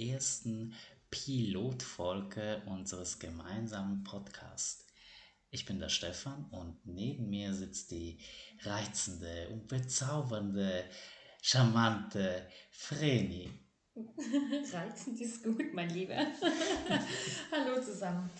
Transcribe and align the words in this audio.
ersten 0.00 0.74
Pilotfolge 1.10 2.62
unseres 2.66 3.18
gemeinsamen 3.18 4.04
Podcasts. 4.04 4.86
Ich 5.50 5.64
bin 5.64 5.80
der 5.80 5.88
Stefan 5.88 6.46
und 6.50 6.78
neben 6.86 7.28
mir 7.28 7.52
sitzt 7.52 7.90
die 7.90 8.18
reizende 8.62 9.48
und 9.50 9.66
bezaubernde, 9.66 10.84
charmante 11.42 12.48
Vreni. 12.70 13.50
Reizend 14.72 15.20
ist 15.20 15.42
gut, 15.42 15.74
mein 15.74 15.90
Lieber. 15.90 16.14
Hallo 17.52 17.82
zusammen. 17.82 18.30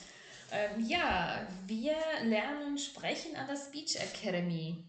Ähm, 0.53 0.87
ja, 0.87 1.47
wir 1.67 1.97
lernen 2.25 2.79
sprechen 2.79 3.37
an 3.37 3.47
der 3.49 3.57
Speech 3.57 3.97
Academy 3.97 4.85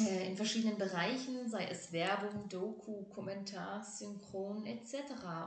äh, 0.00 0.28
in 0.28 0.36
verschiedenen 0.36 0.78
Bereichen, 0.78 1.48
sei 1.48 1.66
es 1.66 1.92
Werbung, 1.92 2.48
Doku, 2.48 3.04
Kommentar, 3.04 3.82
Synchron 3.82 4.66
etc. 4.66 4.94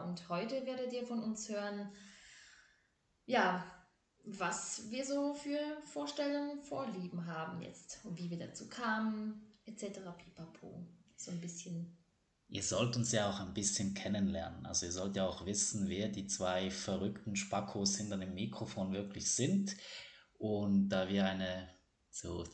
Und 0.06 0.28
heute 0.30 0.66
werdet 0.66 0.94
ihr 0.94 1.06
von 1.06 1.22
uns 1.22 1.50
hören, 1.50 1.92
ja, 3.26 3.64
was 4.24 4.90
wir 4.90 5.06
so 5.06 5.34
für 5.34 5.60
Vorstellungen, 5.86 6.62
Vorlieben 6.62 7.26
haben 7.26 7.62
jetzt 7.62 8.04
und 8.04 8.18
wie 8.18 8.30
wir 8.30 8.40
dazu 8.40 8.68
kamen, 8.70 9.42
etc. 9.66 10.00
Pipapo. 10.18 10.88
So 11.16 11.32
ein 11.32 11.42
bisschen. 11.42 11.98
Ihr 12.48 12.64
sollt 12.64 12.96
uns 12.96 13.12
ja 13.12 13.30
auch 13.30 13.40
ein 13.42 13.54
bisschen 13.54 13.94
kennenlernen. 13.94 14.66
Also 14.66 14.86
ihr 14.86 14.92
sollt 14.92 15.16
ja 15.16 15.28
auch 15.28 15.46
wissen, 15.46 15.90
wer 15.90 16.10
die 16.10 16.26
zwei 16.26 16.72
verrückten 16.72 17.36
Spackos 17.36 17.98
hinter 17.98 18.18
dem 18.18 18.34
Mikrofon 18.34 18.94
wirklich 18.94 19.32
sind. 19.32 19.76
Und 20.38 20.90
da 20.90 21.08
wir 21.10 21.26
eine 21.26 21.70
so 22.10 22.46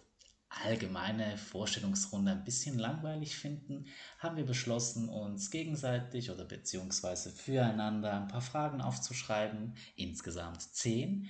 allgemeine 0.63 1.37
Vorstellungsrunde 1.37 2.31
ein 2.31 2.43
bisschen 2.43 2.79
langweilig 2.79 3.35
finden, 3.35 3.87
haben 4.19 4.37
wir 4.37 4.45
beschlossen, 4.45 5.09
uns 5.09 5.51
gegenseitig 5.51 6.31
oder 6.31 6.45
beziehungsweise 6.45 7.31
füreinander 7.31 8.13
ein 8.13 8.27
paar 8.27 8.41
Fragen 8.41 8.81
aufzuschreiben, 8.81 9.75
insgesamt 9.95 10.61
zehn, 10.61 11.29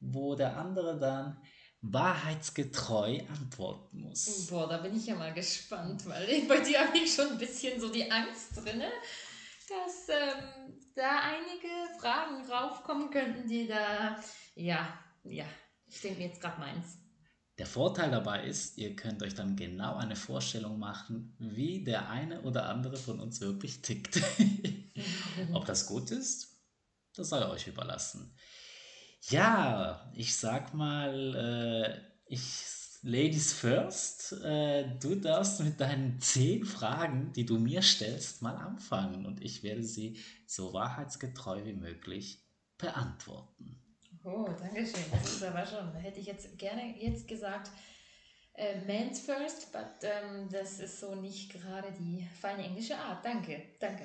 wo 0.00 0.34
der 0.34 0.56
andere 0.56 0.98
dann 0.98 1.40
wahrheitsgetreu 1.80 3.20
antworten 3.28 4.00
muss. 4.00 4.46
Boah, 4.48 4.68
da 4.68 4.78
bin 4.78 4.96
ich 4.96 5.06
ja 5.06 5.14
mal 5.14 5.32
gespannt, 5.32 6.06
weil 6.06 6.42
bei 6.48 6.60
dir 6.60 6.86
habe 6.86 6.98
ich 6.98 7.14
schon 7.14 7.28
ein 7.32 7.38
bisschen 7.38 7.80
so 7.80 7.90
die 7.90 8.10
Angst 8.10 8.56
drin, 8.56 8.82
dass 9.68 10.08
ähm, 10.08 10.74
da 10.94 11.20
einige 11.20 11.68
Fragen 12.00 12.44
raufkommen 12.50 13.10
könnten, 13.10 13.48
die 13.48 13.68
da, 13.68 14.18
ja, 14.54 14.98
ja, 15.24 15.46
ich 15.86 16.00
denke 16.00 16.18
mir 16.18 16.28
jetzt 16.28 16.40
gerade 16.40 16.58
meins. 16.58 16.98
Der 17.58 17.66
Vorteil 17.66 18.10
dabei 18.10 18.44
ist, 18.44 18.78
ihr 18.78 18.94
könnt 18.94 19.22
euch 19.22 19.34
dann 19.34 19.56
genau 19.56 19.96
eine 19.96 20.14
Vorstellung 20.14 20.78
machen, 20.78 21.34
wie 21.38 21.82
der 21.82 22.08
eine 22.08 22.42
oder 22.42 22.68
andere 22.68 22.96
von 22.96 23.18
uns 23.18 23.40
wirklich 23.40 23.82
tickt. 23.82 24.22
Ob 25.52 25.66
das 25.66 25.86
gut 25.86 26.12
ist, 26.12 26.56
das 27.14 27.30
sei 27.30 27.48
euch 27.48 27.66
überlassen. 27.66 28.32
Ja, 29.28 30.08
ich 30.14 30.36
sag 30.36 30.72
mal, 30.72 31.34
äh, 31.34 32.32
ich 32.32 32.42
Ladies 33.02 33.52
first, 33.52 34.32
äh, 34.42 34.98
du 34.98 35.14
darfst 35.14 35.60
mit 35.60 35.80
deinen 35.80 36.20
zehn 36.20 36.64
Fragen, 36.64 37.32
die 37.32 37.46
du 37.46 37.58
mir 37.58 37.80
stellst, 37.80 38.42
mal 38.42 38.56
anfangen 38.56 39.24
und 39.24 39.40
ich 39.40 39.62
werde 39.62 39.84
sie 39.84 40.18
so 40.46 40.72
wahrheitsgetreu 40.72 41.64
wie 41.64 41.74
möglich 41.74 42.44
beantworten. 42.76 43.80
Oh, 44.24 44.48
danke 44.58 44.84
schön. 44.84 45.04
Das 45.12 45.34
ist 45.34 45.42
aber 45.42 45.66
schon, 45.66 45.94
hätte 45.96 46.20
ich 46.20 46.26
jetzt 46.26 46.58
gerne 46.58 46.94
jetzt 46.98 47.28
gesagt, 47.28 47.70
äh, 48.54 48.80
Man's 48.86 49.20
first, 49.20 49.72
but 49.72 49.86
ähm, 50.02 50.48
das 50.50 50.80
ist 50.80 51.00
so 51.00 51.14
nicht 51.14 51.52
gerade 51.52 51.92
die 51.92 52.26
feine 52.40 52.64
englische 52.64 52.96
Art. 52.96 53.24
Danke, 53.24 53.62
danke. 53.78 54.04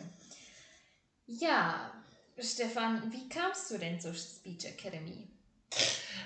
Ja, 1.26 1.92
Stefan, 2.38 3.12
wie 3.12 3.28
kamst 3.30 3.72
du 3.72 3.78
denn 3.78 4.00
zur 4.00 4.14
Speech 4.14 4.66
Academy? 4.66 5.28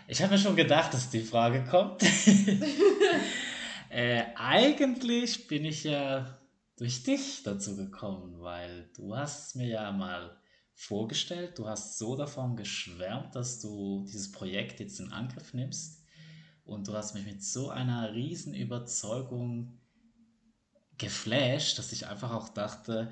Ich 0.07 0.21
habe 0.21 0.33
mir 0.33 0.39
schon 0.39 0.55
gedacht, 0.55 0.93
dass 0.93 1.09
die 1.09 1.21
Frage 1.21 1.63
kommt. 1.63 2.03
äh, 3.89 4.23
eigentlich 4.35 5.47
bin 5.47 5.65
ich 5.65 5.83
ja 5.83 6.37
durch 6.77 7.03
dich 7.03 7.43
dazu 7.43 7.75
gekommen, 7.75 8.41
weil 8.41 8.89
du 8.95 9.15
hast 9.15 9.55
mir 9.55 9.67
ja 9.67 9.91
mal 9.91 10.37
vorgestellt. 10.77 11.57
Du 11.57 11.67
hast 11.67 11.97
so 11.97 12.15
davon 12.15 12.55
geschwärmt, 12.55 13.35
dass 13.35 13.59
du 13.59 14.05
dieses 14.05 14.31
Projekt 14.31 14.79
jetzt 14.79 14.99
in 14.99 15.11
Angriff 15.11 15.53
nimmst. 15.53 16.03
Und 16.63 16.88
du 16.88 16.93
hast 16.93 17.15
mich 17.15 17.25
mit 17.25 17.43
so 17.43 17.69
einer 17.69 18.13
riesen 18.13 18.53
Überzeugung 18.53 19.81
geflasht, 20.97 21.79
dass 21.79 21.91
ich 21.91 22.05
einfach 22.07 22.31
auch 22.31 22.49
dachte, 22.49 23.11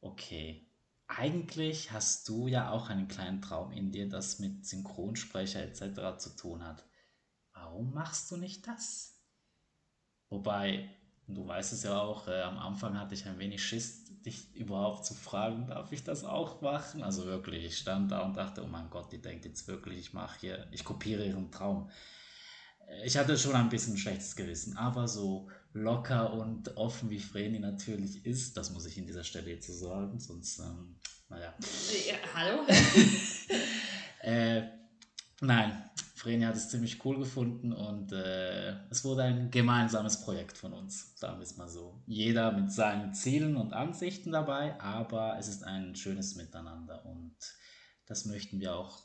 okay, 0.00 0.70
eigentlich 1.08 1.90
hast 1.90 2.28
du 2.28 2.46
ja 2.46 2.70
auch 2.70 2.88
einen 2.88 3.08
kleinen 3.08 3.42
Traum 3.42 3.72
in 3.72 3.90
dir, 3.90 4.08
das 4.08 4.38
mit 4.38 4.64
Synchronsprecher 4.64 5.62
etc. 5.62 6.18
zu 6.18 6.36
tun 6.36 6.64
hat. 6.64 6.86
Warum 7.52 7.92
machst 7.92 8.30
du 8.30 8.36
nicht 8.36 8.66
das? 8.68 9.20
Wobei, 10.28 10.88
du 11.28 11.46
weißt 11.46 11.72
es 11.72 11.82
ja 11.82 12.00
auch, 12.00 12.28
äh, 12.28 12.42
am 12.42 12.58
Anfang 12.58 12.98
hatte 12.98 13.14
ich 13.14 13.26
ein 13.26 13.38
wenig 13.38 13.62
Schiss, 13.64 14.04
dich 14.22 14.54
überhaupt 14.54 15.04
zu 15.04 15.14
fragen, 15.14 15.66
darf 15.66 15.92
ich 15.92 16.04
das 16.04 16.24
auch 16.24 16.60
machen? 16.60 17.02
Also 17.02 17.26
wirklich, 17.26 17.64
ich 17.64 17.78
stand 17.78 18.10
da 18.10 18.20
und 18.20 18.36
dachte, 18.36 18.62
oh 18.62 18.68
mein 18.68 18.88
Gott, 18.90 19.12
die 19.12 19.20
denkt 19.20 19.44
jetzt 19.44 19.66
wirklich, 19.68 19.98
ich 19.98 20.12
mache 20.12 20.40
hier, 20.40 20.68
ich 20.70 20.84
kopiere 20.84 21.26
ihren 21.26 21.50
Traum. 21.50 21.90
Ich 23.04 23.16
hatte 23.16 23.36
schon 23.38 23.54
ein 23.54 23.68
bisschen 23.68 23.94
ein 23.94 23.98
schlechtes 23.98 24.36
Gewissen, 24.36 24.76
aber 24.76 25.08
so 25.08 25.48
locker 25.72 26.32
und 26.34 26.76
offen 26.76 27.10
wie 27.10 27.18
Vreni 27.18 27.58
natürlich 27.58 28.24
ist, 28.26 28.56
das 28.56 28.70
muss 28.70 28.86
ich 28.86 28.98
in 28.98 29.06
dieser 29.06 29.24
Stelle 29.24 29.50
jetzt 29.50 29.66
so 29.66 29.72
sagen, 29.72 30.20
sonst, 30.20 30.58
ähm, 30.58 30.96
naja. 31.28 31.54
Ja, 32.06 32.14
hallo? 32.34 32.66
äh, 34.20 34.62
nein, 35.40 35.90
Vreni 36.22 36.44
hat 36.44 36.54
es 36.54 36.68
ziemlich 36.68 37.04
cool 37.04 37.18
gefunden 37.18 37.72
und 37.72 38.12
äh, 38.12 38.76
es 38.90 39.04
wurde 39.04 39.24
ein 39.24 39.50
gemeinsames 39.50 40.20
Projekt 40.22 40.56
von 40.56 40.72
uns, 40.72 41.18
sagen 41.18 41.38
wir 41.38 41.42
es 41.42 41.56
mal 41.56 41.68
so. 41.68 42.00
Jeder 42.06 42.52
mit 42.52 42.70
seinen 42.70 43.12
Zielen 43.12 43.56
und 43.56 43.72
Ansichten 43.72 44.30
dabei, 44.30 44.80
aber 44.80 45.36
es 45.38 45.48
ist 45.48 45.64
ein 45.64 45.96
schönes 45.96 46.36
Miteinander 46.36 47.04
und 47.06 47.36
das 48.06 48.24
möchten 48.26 48.60
wir 48.60 48.76
auch 48.76 49.02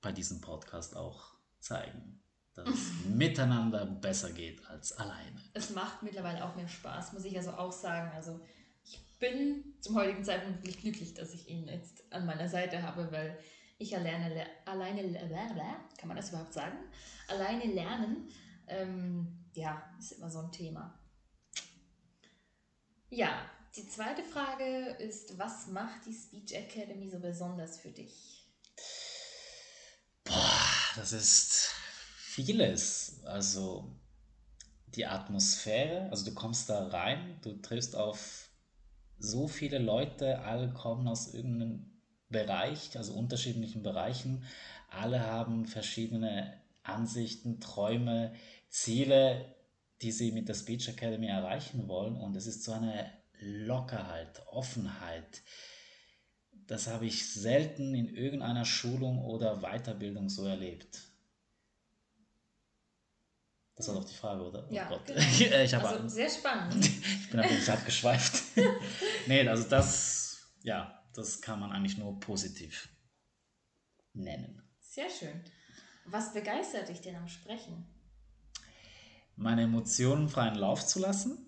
bei 0.00 0.10
diesem 0.10 0.40
Podcast 0.40 0.96
auch 0.96 1.34
zeigen, 1.60 2.24
dass 2.54 2.68
es 2.68 2.92
miteinander 3.08 3.86
besser 3.86 4.32
geht 4.32 4.66
als 4.68 4.90
alleine. 4.92 5.40
Es 5.54 5.70
macht 5.70 6.02
mittlerweile 6.02 6.44
auch 6.44 6.56
mehr 6.56 6.68
Spaß, 6.68 7.12
muss 7.12 7.24
ich 7.24 7.36
also 7.36 7.52
auch 7.52 7.72
sagen. 7.72 8.10
Also 8.16 8.40
ich 8.82 9.00
bin 9.20 9.76
zum 9.80 9.94
heutigen 9.94 10.24
Zeitpunkt 10.24 10.58
wirklich 10.58 10.80
glücklich, 10.80 11.14
dass 11.14 11.34
ich 11.34 11.48
ihn 11.48 11.68
jetzt 11.68 12.02
an 12.12 12.26
meiner 12.26 12.48
Seite 12.48 12.82
habe, 12.82 13.12
weil 13.12 13.38
ich 13.78 13.96
alleine, 13.96 14.46
alleine 14.64 15.02
kann 15.96 16.08
man 16.08 16.16
das 16.16 16.30
überhaupt 16.30 16.52
sagen? 16.52 16.76
Alleine 17.28 17.64
lernen, 17.72 18.28
ähm, 18.66 19.46
ja, 19.52 19.82
ist 19.98 20.12
immer 20.12 20.30
so 20.30 20.40
ein 20.40 20.52
Thema. 20.52 20.98
Ja, 23.08 23.48
die 23.76 23.88
zweite 23.88 24.24
Frage 24.24 24.96
ist, 24.98 25.38
was 25.38 25.68
macht 25.68 26.04
die 26.06 26.12
Speech 26.12 26.54
Academy 26.54 27.08
so 27.08 27.20
besonders 27.20 27.78
für 27.78 27.90
dich? 27.90 28.44
Boah, 30.24 30.60
das 30.96 31.12
ist 31.12 31.70
vieles. 32.16 33.22
Also 33.24 33.96
die 34.88 35.06
Atmosphäre, 35.06 36.10
also 36.10 36.24
du 36.24 36.34
kommst 36.34 36.68
da 36.68 36.88
rein, 36.88 37.38
du 37.42 37.60
triffst 37.60 37.94
auf 37.94 38.50
so 39.18 39.48
viele 39.48 39.78
Leute, 39.78 40.40
alle 40.40 40.72
kommen 40.72 41.06
aus 41.08 41.32
irgendeinem 41.32 41.97
Bereich, 42.28 42.96
also 42.96 43.14
unterschiedlichen 43.14 43.82
Bereichen. 43.82 44.44
Alle 44.90 45.20
haben 45.20 45.66
verschiedene 45.66 46.52
Ansichten, 46.82 47.60
Träume, 47.60 48.34
Ziele, 48.68 49.54
die 50.02 50.12
sie 50.12 50.32
mit 50.32 50.48
der 50.48 50.54
Speech 50.54 50.88
Academy 50.88 51.26
erreichen 51.26 51.88
wollen. 51.88 52.16
Und 52.16 52.36
es 52.36 52.46
ist 52.46 52.64
so 52.64 52.72
eine 52.72 53.10
Lockerheit, 53.40 54.42
Offenheit. 54.50 55.42
Das 56.66 56.86
habe 56.86 57.06
ich 57.06 57.32
selten 57.32 57.94
in 57.94 58.14
irgendeiner 58.14 58.64
Schulung 58.64 59.24
oder 59.24 59.62
Weiterbildung 59.62 60.28
so 60.28 60.44
erlebt. 60.44 61.00
Das 63.78 63.86
war 63.88 63.94
doch 63.94 64.04
die 64.04 64.14
Frage, 64.14 64.42
oder? 64.42 64.66
Oh 64.68 64.74
ja, 64.74 64.88
Gott. 64.88 65.06
genau. 65.06 65.20
ich 65.64 65.74
habe 65.74 65.88
also 65.88 66.08
sehr 66.08 66.28
spannend. 66.28 66.84
ich 66.84 67.30
bin 67.30 67.40
ein 67.40 67.48
wenig 67.48 67.70
abgeschweift. 67.70 68.42
nee, 69.26 69.48
also 69.48 69.68
das, 69.68 70.40
ja, 70.64 70.97
das 71.18 71.40
kann 71.40 71.58
man 71.58 71.72
eigentlich 71.72 71.98
nur 71.98 72.18
positiv 72.20 72.88
nennen. 74.12 74.62
Sehr 74.80 75.10
schön. 75.10 75.42
Was 76.06 76.32
begeistert 76.32 76.88
dich 76.88 77.00
denn 77.00 77.16
am 77.16 77.28
Sprechen? 77.28 77.84
Meine 79.34 79.62
Emotionen 79.62 80.28
freien 80.28 80.54
Lauf 80.54 80.86
zu 80.86 81.00
lassen, 81.00 81.38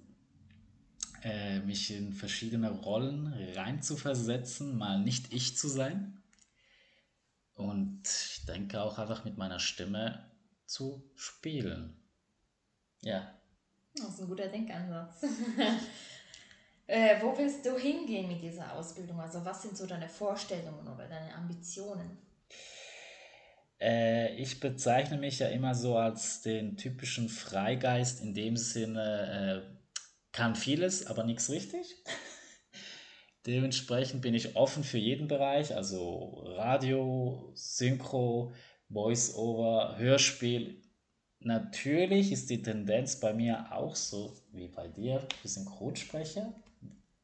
äh, 1.22 1.60
mich 1.60 1.92
in 1.92 2.12
verschiedene 2.12 2.70
Rollen 2.70 3.32
reinzuversetzen, 3.54 4.76
mal 4.76 5.00
nicht 5.00 5.32
ich 5.32 5.56
zu 5.56 5.68
sein. 5.68 6.20
Und 7.54 8.08
ich 8.08 8.46
denke 8.46 8.82
auch 8.82 8.98
einfach 8.98 9.24
mit 9.24 9.36
meiner 9.36 9.60
Stimme 9.60 10.30
zu 10.66 11.10
spielen. 11.14 11.96
Ja. 13.02 13.38
Das 13.94 14.14
ist 14.14 14.20
ein 14.20 14.28
guter 14.28 14.48
Denkansatz. 14.48 15.24
Äh, 16.90 17.22
wo 17.22 17.38
willst 17.38 17.64
du 17.64 17.78
hingehen 17.78 18.26
mit 18.26 18.42
dieser 18.42 18.74
Ausbildung? 18.74 19.20
Also 19.20 19.44
was 19.44 19.62
sind 19.62 19.76
so 19.76 19.86
deine 19.86 20.08
Vorstellungen 20.08 20.88
oder 20.88 21.06
deine 21.06 21.32
Ambitionen? 21.36 22.18
Äh, 23.80 24.34
ich 24.34 24.58
bezeichne 24.58 25.16
mich 25.16 25.38
ja 25.38 25.46
immer 25.50 25.76
so 25.76 25.96
als 25.96 26.42
den 26.42 26.76
typischen 26.76 27.28
Freigeist 27.28 28.20
in 28.22 28.34
dem 28.34 28.56
Sinne, 28.56 29.62
äh, 29.64 29.76
kann 30.32 30.56
vieles, 30.56 31.06
aber 31.06 31.22
nichts 31.22 31.48
richtig. 31.48 31.94
Dementsprechend 33.46 34.20
bin 34.20 34.34
ich 34.34 34.56
offen 34.56 34.82
für 34.82 34.98
jeden 34.98 35.28
Bereich, 35.28 35.72
also 35.72 36.42
Radio, 36.56 37.52
Synchro, 37.54 38.52
Voice-Over, 38.88 39.96
Hörspiel. 39.96 40.82
Natürlich 41.38 42.32
ist 42.32 42.50
die 42.50 42.62
Tendenz 42.62 43.20
bei 43.20 43.32
mir 43.32 43.68
auch 43.70 43.94
so 43.94 44.36
wie 44.50 44.66
bei 44.66 44.88
dir, 44.88 45.24
für 45.40 45.46
Synchronsprecher, 45.46 46.52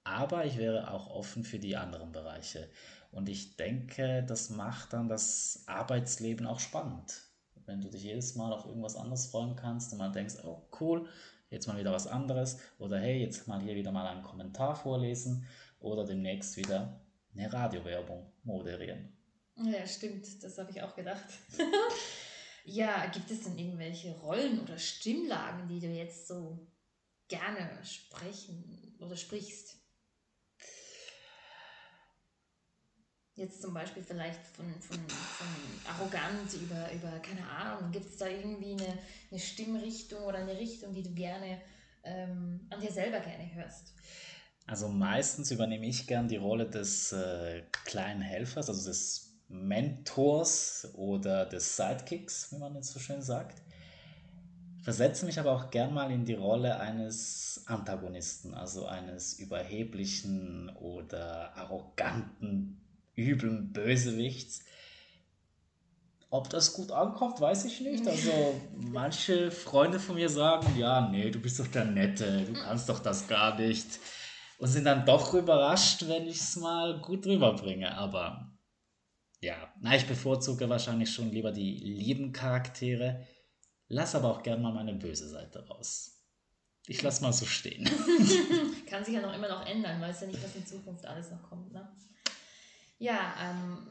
aber 0.06 0.44
ich 0.44 0.56
wäre 0.56 0.92
auch 0.92 1.10
offen 1.10 1.42
für 1.42 1.58
die 1.58 1.76
anderen 1.76 2.12
Bereiche. 2.12 2.70
Und 3.10 3.28
ich 3.28 3.56
denke, 3.56 4.24
das 4.26 4.50
macht 4.50 4.92
dann 4.92 5.08
das 5.08 5.64
Arbeitsleben 5.66 6.46
auch 6.46 6.60
spannend. 6.60 7.22
Wenn 7.64 7.80
du 7.80 7.90
dich 7.90 8.04
jedes 8.04 8.36
Mal 8.36 8.52
auf 8.52 8.66
irgendwas 8.66 8.94
anderes 8.94 9.26
freuen 9.26 9.56
kannst 9.56 9.90
und 9.90 9.98
mal 9.98 10.12
denkst, 10.12 10.36
oh 10.44 10.62
cool, 10.80 11.08
jetzt 11.50 11.66
mal 11.66 11.76
wieder 11.76 11.92
was 11.92 12.06
anderes. 12.06 12.58
Oder 12.78 13.00
hey, 13.00 13.20
jetzt 13.20 13.48
mal 13.48 13.60
hier 13.60 13.74
wieder 13.74 13.90
mal 13.90 14.06
einen 14.06 14.22
Kommentar 14.22 14.76
vorlesen. 14.76 15.44
Oder 15.80 16.04
demnächst 16.04 16.56
wieder 16.56 17.00
eine 17.34 17.52
Radiowerbung 17.52 18.32
moderieren. 18.44 19.12
Ja, 19.56 19.84
stimmt, 19.86 20.42
das 20.42 20.56
habe 20.58 20.70
ich 20.70 20.82
auch 20.82 20.94
gedacht. 20.94 21.26
ja, 22.64 23.06
gibt 23.06 23.30
es 23.30 23.42
denn 23.42 23.58
irgendwelche 23.58 24.12
Rollen 24.18 24.60
oder 24.60 24.78
Stimmlagen, 24.78 25.66
die 25.66 25.80
du 25.80 25.88
jetzt 25.88 26.28
so 26.28 26.68
gerne 27.26 27.68
sprechen 27.82 28.94
oder 29.00 29.16
sprichst? 29.16 29.75
Jetzt 33.36 33.60
zum 33.60 33.74
Beispiel 33.74 34.02
vielleicht 34.02 34.40
von, 34.46 34.64
von, 34.80 34.96
von 34.96 35.46
arrogant 35.84 36.54
über, 36.54 36.90
über, 36.90 37.18
keine 37.18 37.46
Ahnung, 37.46 37.92
gibt 37.92 38.06
es 38.06 38.16
da 38.16 38.26
irgendwie 38.28 38.72
eine, 38.72 38.98
eine 39.30 39.38
Stimmrichtung 39.38 40.22
oder 40.22 40.38
eine 40.38 40.56
Richtung, 40.56 40.94
die 40.94 41.02
du 41.02 41.12
gerne 41.12 41.60
ähm, 42.02 42.66
an 42.70 42.80
dir 42.80 42.90
selber 42.90 43.20
gerne 43.20 43.54
hörst? 43.54 43.92
Also 44.66 44.88
meistens 44.88 45.50
übernehme 45.50 45.86
ich 45.86 46.06
gern 46.06 46.28
die 46.28 46.38
Rolle 46.38 46.66
des 46.66 47.12
äh, 47.12 47.64
kleinen 47.84 48.22
Helfers, 48.22 48.70
also 48.70 48.88
des 48.88 49.34
Mentors 49.48 50.88
oder 50.94 51.44
des 51.44 51.76
Sidekicks, 51.76 52.50
wie 52.52 52.58
man 52.58 52.74
jetzt 52.74 52.92
so 52.92 52.98
schön 52.98 53.20
sagt. 53.20 53.60
Versetze 54.82 55.26
mich 55.26 55.38
aber 55.38 55.52
auch 55.52 55.70
gern 55.70 55.92
mal 55.92 56.10
in 56.10 56.24
die 56.24 56.34
Rolle 56.34 56.80
eines 56.80 57.64
Antagonisten, 57.66 58.54
also 58.54 58.86
eines 58.86 59.34
überheblichen 59.38 60.70
oder 60.76 61.54
arroganten 61.54 62.80
üblen 63.16 63.72
Bösewichts. 63.72 64.64
Ob 66.28 66.50
das 66.50 66.72
gut 66.72 66.90
ankommt, 66.90 67.40
weiß 67.40 67.64
ich 67.64 67.80
nicht. 67.80 68.06
Also 68.06 68.60
manche 68.76 69.50
Freunde 69.50 69.98
von 69.98 70.16
mir 70.16 70.28
sagen, 70.28 70.76
ja, 70.76 71.08
nee, 71.08 71.30
du 71.30 71.40
bist 71.40 71.58
doch 71.58 71.68
der 71.68 71.84
Nette, 71.84 72.44
du 72.44 72.52
kannst 72.52 72.88
doch 72.88 73.00
das 73.00 73.26
gar 73.26 73.58
nicht. 73.58 73.86
Und 74.58 74.68
sind 74.68 74.84
dann 74.84 75.04
doch 75.04 75.34
überrascht, 75.34 76.08
wenn 76.08 76.26
ich 76.26 76.36
es 76.36 76.56
mal 76.56 77.00
gut 77.00 77.26
rüberbringe. 77.26 77.94
Aber 77.96 78.56
ja, 79.40 79.72
na, 79.80 79.94
ich 79.94 80.06
bevorzuge 80.06 80.68
wahrscheinlich 80.68 81.12
schon 81.12 81.30
lieber 81.30 81.52
die 81.52 81.76
lieben 81.76 82.32
Charaktere. 82.32 83.26
Lass 83.88 84.14
aber 84.14 84.30
auch 84.30 84.42
gern 84.42 84.62
mal 84.62 84.72
meine 84.72 84.94
böse 84.94 85.28
Seite 85.28 85.66
raus. 85.68 86.24
Ich 86.86 87.02
lass 87.02 87.20
mal 87.20 87.32
so 87.32 87.46
stehen. 87.46 87.84
Kann 88.86 89.04
sich 89.04 89.14
ja 89.14 89.20
noch 89.20 89.34
immer 89.34 89.48
noch 89.48 89.66
ändern, 89.66 90.00
weiß 90.00 90.22
ja 90.22 90.26
nicht, 90.28 90.42
was 90.42 90.56
in 90.56 90.66
Zukunft 90.66 91.04
alles 91.04 91.30
noch 91.30 91.42
kommt, 91.42 91.72
ne? 91.72 91.88
Ja, 92.98 93.34
ähm, 93.42 93.86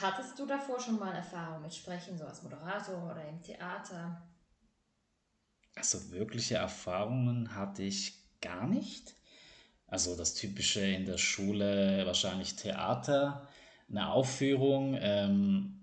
hattest 0.00 0.38
du 0.38 0.46
davor 0.46 0.80
schon 0.80 0.98
mal 0.98 1.14
Erfahrung 1.14 1.62
mit 1.62 1.74
Sprechen, 1.74 2.16
so 2.16 2.24
als 2.24 2.42
Moderator 2.42 3.10
oder 3.10 3.28
im 3.28 3.42
Theater? 3.42 4.22
Also 5.76 6.10
wirkliche 6.10 6.56
Erfahrungen 6.56 7.54
hatte 7.54 7.82
ich 7.82 8.14
gar 8.40 8.66
nicht. 8.66 9.14
Also 9.86 10.16
das 10.16 10.34
typische 10.34 10.80
in 10.80 11.06
der 11.06 11.18
Schule 11.18 12.04
wahrscheinlich 12.06 12.56
Theater, 12.56 13.48
eine 13.88 14.10
Aufführung. 14.10 14.96
Ähm, 15.00 15.80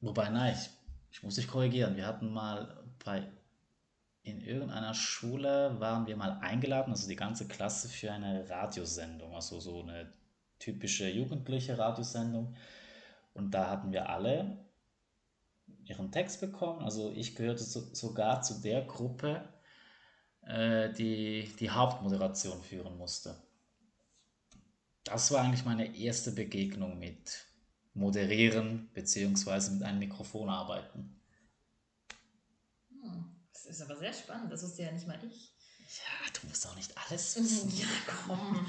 wobei, 0.00 0.28
nein, 0.28 0.54
ich, 0.54 0.70
ich 1.10 1.22
muss 1.22 1.36
dich 1.36 1.48
korrigieren. 1.48 1.96
Wir 1.96 2.06
hatten 2.06 2.32
mal 2.32 2.84
bei 3.04 3.26
in 4.24 4.40
irgendeiner 4.40 4.94
Schule 4.94 5.80
waren 5.80 6.06
wir 6.06 6.16
mal 6.16 6.38
eingeladen, 6.40 6.92
also 6.92 7.08
die 7.08 7.16
ganze 7.16 7.48
Klasse 7.48 7.88
für 7.88 8.12
eine 8.12 8.48
Radiosendung, 8.48 9.34
also 9.34 9.58
so 9.58 9.82
eine 9.82 10.12
typische 10.62 11.08
jugendliche 11.08 11.76
Radiosendung. 11.76 12.54
Und 13.34 13.52
da 13.52 13.68
hatten 13.70 13.92
wir 13.92 14.08
alle 14.08 14.58
ihren 15.84 16.12
Text 16.12 16.40
bekommen. 16.40 16.82
Also 16.82 17.10
ich 17.12 17.34
gehörte 17.34 17.62
so, 17.62 17.92
sogar 17.94 18.42
zu 18.42 18.60
der 18.60 18.82
Gruppe, 18.82 19.48
äh, 20.42 20.92
die 20.92 21.52
die 21.58 21.70
Hauptmoderation 21.70 22.62
führen 22.62 22.96
musste. 22.96 23.36
Das 25.04 25.32
war 25.32 25.42
eigentlich 25.42 25.64
meine 25.64 25.96
erste 25.96 26.30
Begegnung 26.30 26.98
mit 26.98 27.46
Moderieren 27.94 28.88
bzw. 28.94 29.72
mit 29.72 29.82
einem 29.82 29.98
Mikrofon 29.98 30.48
arbeiten. 30.48 31.20
Hm, 32.90 33.34
das 33.52 33.66
ist 33.66 33.82
aber 33.82 33.96
sehr 33.96 34.12
spannend, 34.12 34.52
das 34.52 34.62
wusste 34.62 34.82
ja 34.82 34.92
nicht 34.92 35.08
mal 35.08 35.18
ich. 35.24 35.51
Ja, 35.98 36.40
du 36.40 36.46
musst 36.46 36.66
auch 36.66 36.74
nicht 36.74 36.96
alles 36.96 37.36
wissen. 37.36 37.70
Ja, 37.76 37.86
komm. 38.26 38.66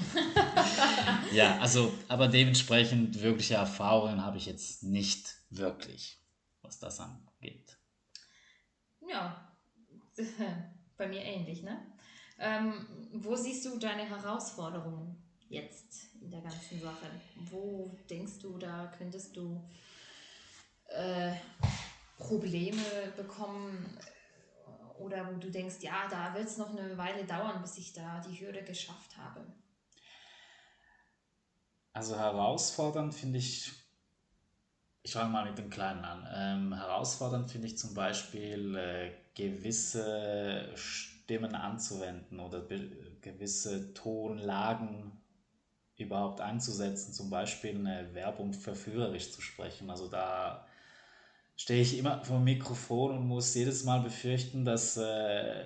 ja, 1.32 1.58
also, 1.58 1.92
aber 2.08 2.28
dementsprechend 2.28 3.20
wirkliche 3.22 3.54
Erfahrungen 3.54 4.22
habe 4.24 4.36
ich 4.36 4.46
jetzt 4.46 4.82
nicht 4.82 5.34
wirklich, 5.48 6.20
was 6.60 6.78
das 6.78 7.00
angeht. 7.00 7.78
Ja, 9.08 9.56
bei 10.98 11.08
mir 11.08 11.22
ähnlich, 11.22 11.62
ne? 11.62 11.80
Ähm, 12.38 12.86
wo 13.12 13.36
siehst 13.36 13.64
du 13.64 13.78
deine 13.78 14.04
Herausforderungen 14.04 15.16
jetzt 15.48 16.08
in 16.20 16.30
der 16.30 16.40
ganzen 16.42 16.80
Sache? 16.80 17.06
Wo 17.50 17.96
denkst 18.10 18.40
du, 18.40 18.58
da 18.58 18.92
könntest 18.98 19.36
du 19.36 19.62
äh, 20.88 21.32
Probleme 22.18 22.82
bekommen? 23.16 23.98
Oder 24.98 25.28
wo 25.32 25.38
du 25.38 25.50
denkst, 25.50 25.76
ja, 25.80 26.06
da 26.08 26.34
wird 26.34 26.46
es 26.46 26.56
noch 26.56 26.70
eine 26.70 26.96
Weile 26.96 27.24
dauern, 27.24 27.60
bis 27.62 27.78
ich 27.78 27.92
da 27.92 28.20
die 28.20 28.40
Hürde 28.40 28.62
geschafft 28.62 29.16
habe? 29.16 29.44
Also 31.92 32.16
herausfordernd 32.16 33.14
finde 33.14 33.38
ich, 33.38 33.72
ich 35.02 35.12
fange 35.12 35.30
mal 35.30 35.46
mit 35.48 35.58
dem 35.58 35.70
Kleinen 35.70 36.04
an. 36.04 36.28
Ähm, 36.34 36.74
herausfordernd 36.74 37.50
finde 37.50 37.68
ich 37.68 37.78
zum 37.78 37.94
Beispiel 37.94 38.76
äh, 38.76 39.12
gewisse 39.34 40.70
Stimmen 40.74 41.54
anzuwenden 41.54 42.40
oder 42.40 42.62
gewisse 43.20 43.94
Tonlagen 43.94 45.20
überhaupt 45.96 46.40
einzusetzen, 46.40 47.12
zum 47.12 47.30
Beispiel 47.30 47.76
eine 47.76 48.12
Werbung 48.14 48.52
verführerisch 48.52 49.30
zu 49.30 49.40
sprechen. 49.40 49.90
Also 49.90 50.08
da 50.08 50.66
stehe 51.56 51.82
ich 51.82 51.98
immer 51.98 52.24
vor 52.24 52.38
dem 52.38 52.44
Mikrofon 52.44 53.16
und 53.16 53.26
muss 53.26 53.54
jedes 53.54 53.84
Mal 53.84 54.00
befürchten, 54.00 54.64
dass 54.64 54.96
äh, 54.96 55.64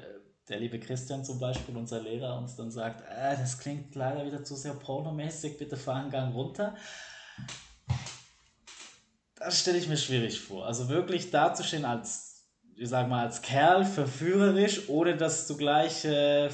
der 0.49 0.61
liebe 0.61 0.79
Christian 0.79 1.25
zum 1.25 1.39
Beispiel, 1.39 1.77
unser 1.77 2.01
Lehrer, 2.01 2.39
uns 2.39 2.57
dann 2.57 2.71
sagt, 2.71 3.03
äh, 3.03 3.37
das 3.37 3.59
klingt 3.59 3.95
leider 3.95 4.25
wieder 4.25 4.45
zu 4.45 4.55
sehr 4.55 4.75
pornomäßig, 4.75 5.59
bitte 5.59 5.77
fahr 5.77 5.97
einen 5.97 6.11
Gang 6.11 6.35
runter. 6.35 6.77
Das 9.37 9.61
stelle 9.61 9.79
ich 9.79 9.89
mir 9.89 9.97
schwierig 9.97 10.41
vor. 10.41 10.67
Also 10.67 10.89
wirklich 10.89 11.31
dazustehen 11.31 11.85
als, 11.85 12.47
ich 12.77 12.89
sag 12.89 13.09
mal, 13.09 13.25
als 13.25 13.41
Kerl, 13.43 13.85
verführerisch, 13.85 14.89
ohne 14.89 15.17
dass 15.17 15.47
du 15.47 15.57
gleich 15.57 16.05
äh, 16.05 16.51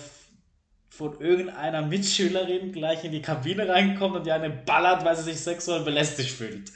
von 0.91 1.21
irgendeiner 1.21 1.83
Mitschülerin 1.83 2.73
gleich 2.73 3.05
in 3.05 3.13
die 3.13 3.23
Kabine 3.23 3.69
reinkommt 3.69 4.17
und 4.17 4.27
die 4.27 4.33
eine 4.33 4.51
ballert, 4.51 5.05
weil 5.05 5.17
sie 5.17 5.25
sich 5.25 5.41
sexuell 5.41 5.83
belästigt 5.83 6.31
fühlt. 6.31 6.71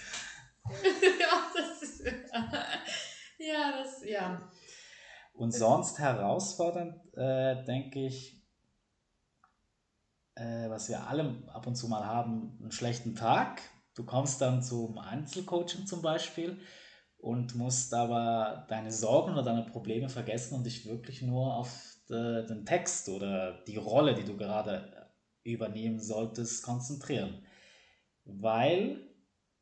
ja, 3.48 3.78
das, 3.78 4.04
ja. 4.04 4.50
Und 5.32 5.52
sonst 5.52 5.98
herausfordernd, 5.98 6.96
äh, 7.16 7.64
denke 7.64 8.06
ich, 8.06 8.42
äh, 10.34 10.68
was 10.68 10.88
wir 10.88 11.06
alle 11.06 11.42
ab 11.52 11.66
und 11.66 11.76
zu 11.76 11.88
mal 11.88 12.04
haben, 12.04 12.58
einen 12.60 12.72
schlechten 12.72 13.14
Tag. 13.14 13.60
Du 13.94 14.04
kommst 14.04 14.40
dann 14.40 14.62
zum 14.62 14.98
Einzelcoaching 14.98 15.86
zum 15.86 16.02
Beispiel 16.02 16.60
und 17.18 17.56
musst 17.56 17.94
aber 17.94 18.66
deine 18.68 18.92
Sorgen 18.92 19.32
oder 19.32 19.42
deine 19.42 19.64
Probleme 19.64 20.08
vergessen 20.08 20.54
und 20.54 20.64
dich 20.64 20.86
wirklich 20.86 21.22
nur 21.22 21.54
auf 21.54 21.96
de, 22.08 22.46
den 22.46 22.64
Text 22.64 23.08
oder 23.08 23.62
die 23.64 23.76
Rolle, 23.76 24.14
die 24.14 24.24
du 24.24 24.36
gerade 24.36 25.08
übernehmen 25.42 25.98
solltest, 25.98 26.62
konzentrieren. 26.62 27.44
Weil 28.24 29.07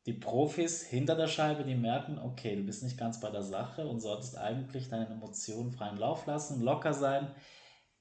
die 0.07 0.13
Profis 0.13 0.83
hinter 0.83 1.15
der 1.15 1.27
Scheibe, 1.27 1.65
die 1.65 1.75
merken, 1.75 2.17
okay, 2.17 2.55
du 2.55 2.63
bist 2.63 2.81
nicht 2.81 2.97
ganz 2.97 3.19
bei 3.19 3.29
der 3.29 3.43
Sache 3.43 3.85
und 3.85 3.99
solltest 3.99 4.37
eigentlich 4.37 4.87
deine 4.87 5.07
Emotionen 5.07 5.73
freien 5.73 5.97
Lauf 5.97 6.25
lassen, 6.25 6.61
locker 6.61 6.93
sein. 6.93 7.35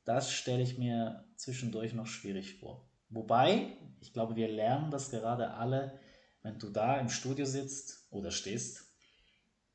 Das 0.04 0.30
stelle 0.30 0.62
ich 0.62 0.78
mir 0.78 1.24
zwischendurch 1.34 1.94
noch 1.94 2.06
schwierig 2.06 2.60
vor. 2.60 2.88
Wobei, 3.08 3.76
ich 4.00 4.12
glaube, 4.12 4.36
wir 4.36 4.46
lernen 4.46 4.92
das 4.92 5.10
gerade 5.10 5.54
alle, 5.54 5.98
wenn 6.42 6.60
du 6.60 6.70
da 6.70 6.96
im 6.98 7.08
Studio 7.08 7.44
sitzt 7.44 8.06
oder 8.12 8.30
stehst, 8.30 8.84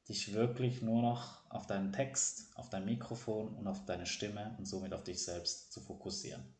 dich 0.08 0.34
wirklich 0.34 0.82
nur 0.82 1.02
noch 1.02 1.50
auf 1.50 1.68
deinen 1.68 1.92
Text, 1.92 2.56
auf 2.56 2.70
dein 2.70 2.86
Mikrofon 2.86 3.58
und 3.58 3.68
auf 3.68 3.86
deine 3.86 4.06
Stimme 4.06 4.56
und 4.58 4.66
somit 4.66 4.94
auf 4.94 5.04
dich 5.04 5.22
selbst 5.22 5.74
zu 5.74 5.82
fokussieren. 5.82 6.56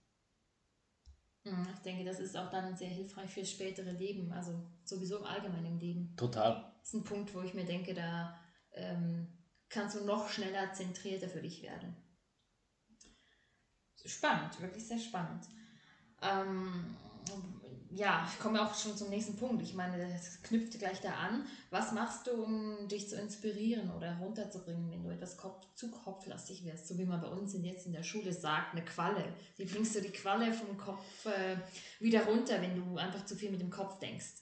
Hm, 1.44 1.68
ich 1.74 1.80
denke, 1.80 2.06
das 2.06 2.20
ist 2.20 2.38
auch 2.38 2.50
dann 2.50 2.76
sehr 2.76 2.90
hilfreich 2.90 3.30
fürs 3.32 3.50
spätere 3.50 3.92
Leben, 3.92 4.32
also 4.32 4.54
sowieso 4.84 5.18
im 5.18 5.26
allgemeinen 5.26 5.80
Leben. 5.80 6.14
Total. 6.16 6.72
Das 6.80 6.90
ist 6.90 6.94
ein 6.94 7.04
Punkt, 7.04 7.34
wo 7.34 7.42
ich 7.42 7.54
mir 7.54 7.66
denke, 7.66 7.94
da 7.94 8.36
ähm, 8.74 9.28
kannst 9.70 9.96
du 9.96 10.04
noch 10.04 10.30
schneller 10.30 10.72
zentrierter 10.74 11.30
für 11.30 11.42
dich 11.42 11.64
werden. 11.64 11.96
Spannend, 14.06 14.60
wirklich 14.62 14.88
sehr 14.88 15.00
spannend. 15.00 15.48
Ähm, 16.22 16.96
ja, 17.94 18.26
ich 18.32 18.40
komme 18.40 18.62
auch 18.62 18.74
schon 18.74 18.96
zum 18.96 19.10
nächsten 19.10 19.36
Punkt. 19.36 19.62
Ich 19.62 19.74
meine, 19.74 19.98
das 20.08 20.42
knüpft 20.44 20.80
gleich 20.80 21.02
da 21.02 21.12
an. 21.14 21.46
Was 21.70 21.92
machst 21.92 22.28
du, 22.28 22.32
um 22.32 22.88
dich 22.88 23.10
zu 23.10 23.16
inspirieren 23.18 23.92
oder 23.92 24.18
runterzubringen, 24.18 24.90
wenn 24.92 25.04
du 25.04 25.10
etwas 25.10 25.36
Kopf, 25.36 25.66
zu 25.76 25.92
kopflastig 25.92 26.64
wirst? 26.64 26.88
So 26.88 26.98
wie 26.98 27.06
man 27.06 27.22
bei 27.22 27.28
uns 27.28 27.54
jetzt 27.62 27.86
in 27.86 27.94
der 27.94 28.04
Schule 28.04 28.32
sagt, 28.32 28.74
eine 28.74 28.86
Qualle. 28.86 29.26
Wie 29.58 29.66
bringst 29.66 29.96
du 29.96 30.02
die 30.02 30.10
Qualle 30.10 30.54
vom 30.54 30.78
Kopf 30.78 31.26
äh, 31.26 31.58
wieder 32.00 32.26
runter, 32.26 32.62
wenn 32.62 32.76
du 32.76 32.98
einfach 32.98 33.26
zu 33.26 33.36
viel 33.36 33.52
mit 33.52 33.62
dem 33.62 33.70
Kopf 33.70 34.00
denkst? 34.00 34.42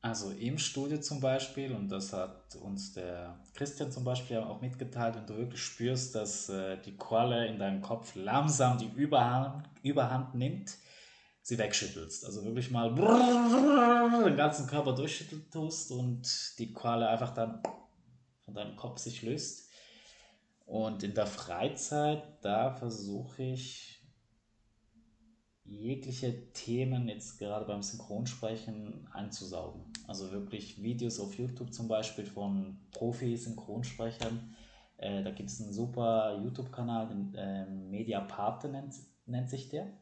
Also 0.00 0.32
im 0.32 0.58
Studio 0.58 1.00
zum 1.00 1.18
Beispiel, 1.18 1.72
und 1.72 1.88
das 1.88 2.12
hat 2.12 2.56
uns 2.56 2.92
der 2.92 3.38
Christian 3.54 3.90
zum 3.90 4.04
Beispiel 4.04 4.36
auch 4.36 4.60
mitgeteilt, 4.60 5.16
wenn 5.16 5.26
du 5.26 5.34
wirklich 5.38 5.62
spürst, 5.62 6.14
dass 6.14 6.50
äh, 6.50 6.76
die 6.82 6.94
Qualle 6.94 7.46
in 7.46 7.58
deinem 7.58 7.80
Kopf 7.80 8.14
langsam 8.14 8.76
die 8.76 8.90
Überhand, 8.94 9.64
Überhand 9.82 10.34
nimmt, 10.34 10.76
sie 11.44 11.58
wegschüttelst. 11.58 12.24
Also 12.24 12.42
wirklich 12.42 12.70
mal 12.70 12.94
den 14.24 14.36
ganzen 14.36 14.66
Körper 14.66 14.94
durchschütteln 14.94 15.48
tust 15.50 15.92
und 15.92 16.58
die 16.58 16.72
Qualle 16.72 17.06
einfach 17.06 17.34
dann 17.34 17.62
von 18.40 18.54
deinem 18.54 18.76
Kopf 18.76 18.98
sich 18.98 19.22
löst. 19.22 19.68
Und 20.64 21.02
in 21.02 21.12
der 21.12 21.26
Freizeit, 21.26 22.22
da 22.40 22.70
versuche 22.70 23.42
ich 23.42 24.00
jegliche 25.64 26.50
Themen 26.52 27.08
jetzt 27.08 27.38
gerade 27.38 27.66
beim 27.66 27.82
Synchronsprechen 27.82 29.06
einzusaugen. 29.12 29.82
Also 30.06 30.32
wirklich 30.32 30.82
Videos 30.82 31.20
auf 31.20 31.34
YouTube 31.34 31.74
zum 31.74 31.88
Beispiel 31.88 32.24
von 32.24 32.78
Profi-Synchronsprechern. 32.92 34.54
Äh, 34.96 35.22
da 35.22 35.30
gibt 35.30 35.50
es 35.50 35.60
einen 35.60 35.74
super 35.74 36.40
YouTube-Kanal, 36.42 37.08
den 37.08 37.34
äh, 37.34 37.66
Mediaparte 37.66 38.68
nennt, 38.70 38.94
nennt 39.26 39.50
sich 39.50 39.68
der. 39.68 39.92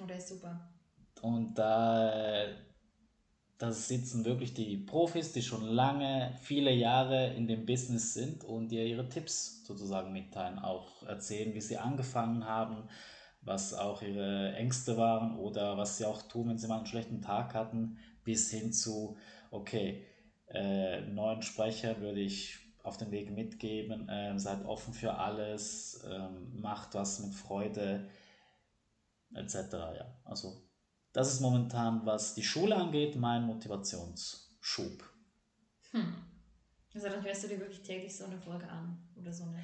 Oh, 0.00 0.12
ist 0.12 0.28
super. 0.28 0.68
Und 1.22 1.58
da, 1.58 2.46
da 3.58 3.72
sitzen 3.72 4.24
wirklich 4.24 4.54
die 4.54 4.78
Profis, 4.78 5.32
die 5.32 5.42
schon 5.42 5.64
lange, 5.64 6.34
viele 6.40 6.72
Jahre 6.72 7.34
in 7.34 7.46
dem 7.46 7.66
Business 7.66 8.14
sind 8.14 8.44
und 8.44 8.68
dir 8.68 8.86
ihre 8.86 9.08
Tipps 9.08 9.64
sozusagen 9.66 10.12
mitteilen, 10.12 10.58
auch 10.58 11.02
erzählen, 11.02 11.54
wie 11.54 11.60
sie 11.60 11.76
angefangen 11.76 12.46
haben, 12.46 12.88
was 13.42 13.74
auch 13.74 14.02
ihre 14.02 14.54
Ängste 14.54 14.96
waren 14.96 15.36
oder 15.38 15.76
was 15.76 15.98
sie 15.98 16.06
auch 16.06 16.22
tun, 16.22 16.48
wenn 16.48 16.58
sie 16.58 16.68
mal 16.68 16.78
einen 16.78 16.86
schlechten 16.86 17.20
Tag 17.20 17.54
hatten, 17.54 17.98
bis 18.24 18.50
hin 18.50 18.72
zu, 18.72 19.16
okay, 19.50 20.06
äh, 20.48 21.02
neuen 21.02 21.42
Sprechern 21.42 22.00
würde 22.00 22.20
ich 22.20 22.58
auf 22.82 22.96
den 22.96 23.10
Weg 23.10 23.30
mitgeben, 23.30 24.08
äh, 24.08 24.38
seid 24.38 24.64
offen 24.64 24.94
für 24.94 25.14
alles, 25.14 26.02
äh, 26.04 26.28
macht 26.54 26.94
was 26.94 27.20
mit 27.20 27.34
Freude, 27.34 28.08
etc. 29.34 29.72
Ja. 29.72 30.20
Also 30.24 30.62
das 31.12 31.32
ist 31.32 31.40
momentan, 31.40 32.06
was 32.06 32.34
die 32.34 32.42
Schule 32.42 32.76
angeht, 32.76 33.16
mein 33.16 33.44
Motivationsschub. 33.44 35.02
Hm. 35.90 36.14
Also 36.94 37.08
dann 37.08 37.24
hörst 37.24 37.44
du 37.44 37.48
dir 37.48 37.60
wirklich 37.60 37.82
täglich 37.82 38.16
so 38.16 38.24
eine 38.24 38.38
Folge 38.38 38.68
an 38.68 39.08
oder 39.16 39.32
so 39.32 39.44
eine. 39.44 39.62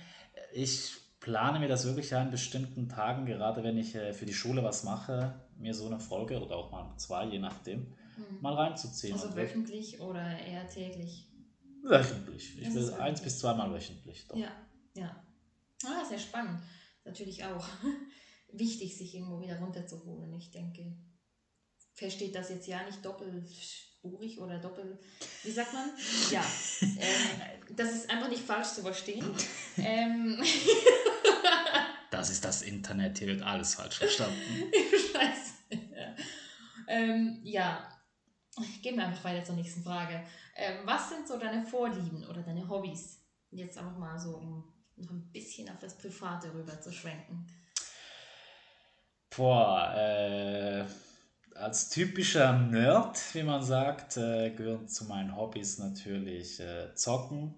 Ich 0.52 0.96
plane 1.20 1.58
mir 1.58 1.68
das 1.68 1.84
wirklich 1.84 2.14
an 2.14 2.30
bestimmten 2.30 2.88
Tagen, 2.88 3.26
gerade 3.26 3.62
wenn 3.64 3.78
ich 3.78 3.94
äh, 3.94 4.12
für 4.12 4.26
die 4.26 4.34
Schule 4.34 4.62
was 4.62 4.84
mache, 4.84 5.40
mir 5.56 5.74
so 5.74 5.86
eine 5.86 5.98
Folge 5.98 6.40
oder 6.40 6.56
auch 6.56 6.70
mal 6.70 6.96
zwei, 6.98 7.26
je 7.26 7.38
nachdem, 7.38 7.96
hm. 8.16 8.40
mal 8.40 8.54
reinzuziehen. 8.54 9.14
Also 9.14 9.34
wöchentlich 9.34 10.00
oder 10.00 10.38
eher 10.38 10.68
täglich? 10.68 11.28
Wöchentlich. 11.82 12.60
Ich 12.60 12.74
will 12.74 12.92
eins 12.94 13.20
bis 13.20 13.38
zweimal 13.38 13.72
wöchentlich. 13.72 14.26
Doch. 14.28 14.36
Ja, 14.36 14.50
ja. 14.94 15.24
Ah, 15.84 16.04
sehr 16.04 16.18
spannend. 16.18 16.60
Natürlich 17.04 17.44
auch. 17.44 17.64
wichtig, 18.58 18.96
sich 18.96 19.14
irgendwo 19.14 19.40
wieder 19.40 19.58
runterzuholen. 19.58 20.32
Ich 20.34 20.50
denke, 20.50 20.96
versteht 21.94 22.34
das 22.34 22.50
jetzt 22.50 22.66
ja 22.66 22.84
nicht 22.84 23.04
doppelspurig 23.04 24.38
oder 24.38 24.58
doppel, 24.58 24.98
wie 25.42 25.50
sagt 25.50 25.72
man? 25.72 25.90
Ja, 26.30 26.44
ähm, 26.82 27.76
das 27.76 27.92
ist 27.92 28.10
einfach 28.10 28.28
nicht 28.28 28.42
falsch 28.42 28.68
zu 28.68 28.82
verstehen. 28.82 29.24
ähm, 29.78 30.42
das 32.10 32.30
ist 32.30 32.44
das 32.44 32.62
Internet, 32.62 33.18
hier 33.18 33.28
wird 33.28 33.42
alles 33.42 33.74
falsch 33.74 33.98
verstanden. 33.98 34.36
Scheiße. 35.12 35.52
Ja. 35.94 36.16
Ähm, 36.88 37.40
ja, 37.42 37.88
gehen 38.82 38.96
wir 38.96 39.06
einfach 39.06 39.24
weiter 39.24 39.44
zur 39.44 39.56
nächsten 39.56 39.82
Frage. 39.82 40.24
Ähm, 40.54 40.78
was 40.84 41.08
sind 41.08 41.26
so 41.26 41.38
deine 41.38 41.64
Vorlieben 41.64 42.24
oder 42.26 42.42
deine 42.42 42.68
Hobbys? 42.68 43.20
Jetzt 43.50 43.78
einfach 43.78 43.98
mal 43.98 44.18
so, 44.18 44.36
um 44.36 44.72
noch 44.96 45.10
ein 45.10 45.30
bisschen 45.32 45.68
auf 45.68 45.78
das 45.78 45.98
Private 45.98 46.52
rüber 46.54 46.80
zu 46.80 46.92
schwenken. 46.92 47.46
Boah, 49.36 49.92
äh, 49.94 50.86
als 51.54 51.90
typischer 51.90 52.58
Nerd, 52.58 53.20
wie 53.34 53.42
man 53.42 53.62
sagt, 53.62 54.16
äh, 54.16 54.50
gehören 54.50 54.88
zu 54.88 55.04
meinen 55.04 55.36
Hobbys 55.36 55.76
natürlich 55.76 56.58
äh, 56.58 56.94
Zocken, 56.94 57.54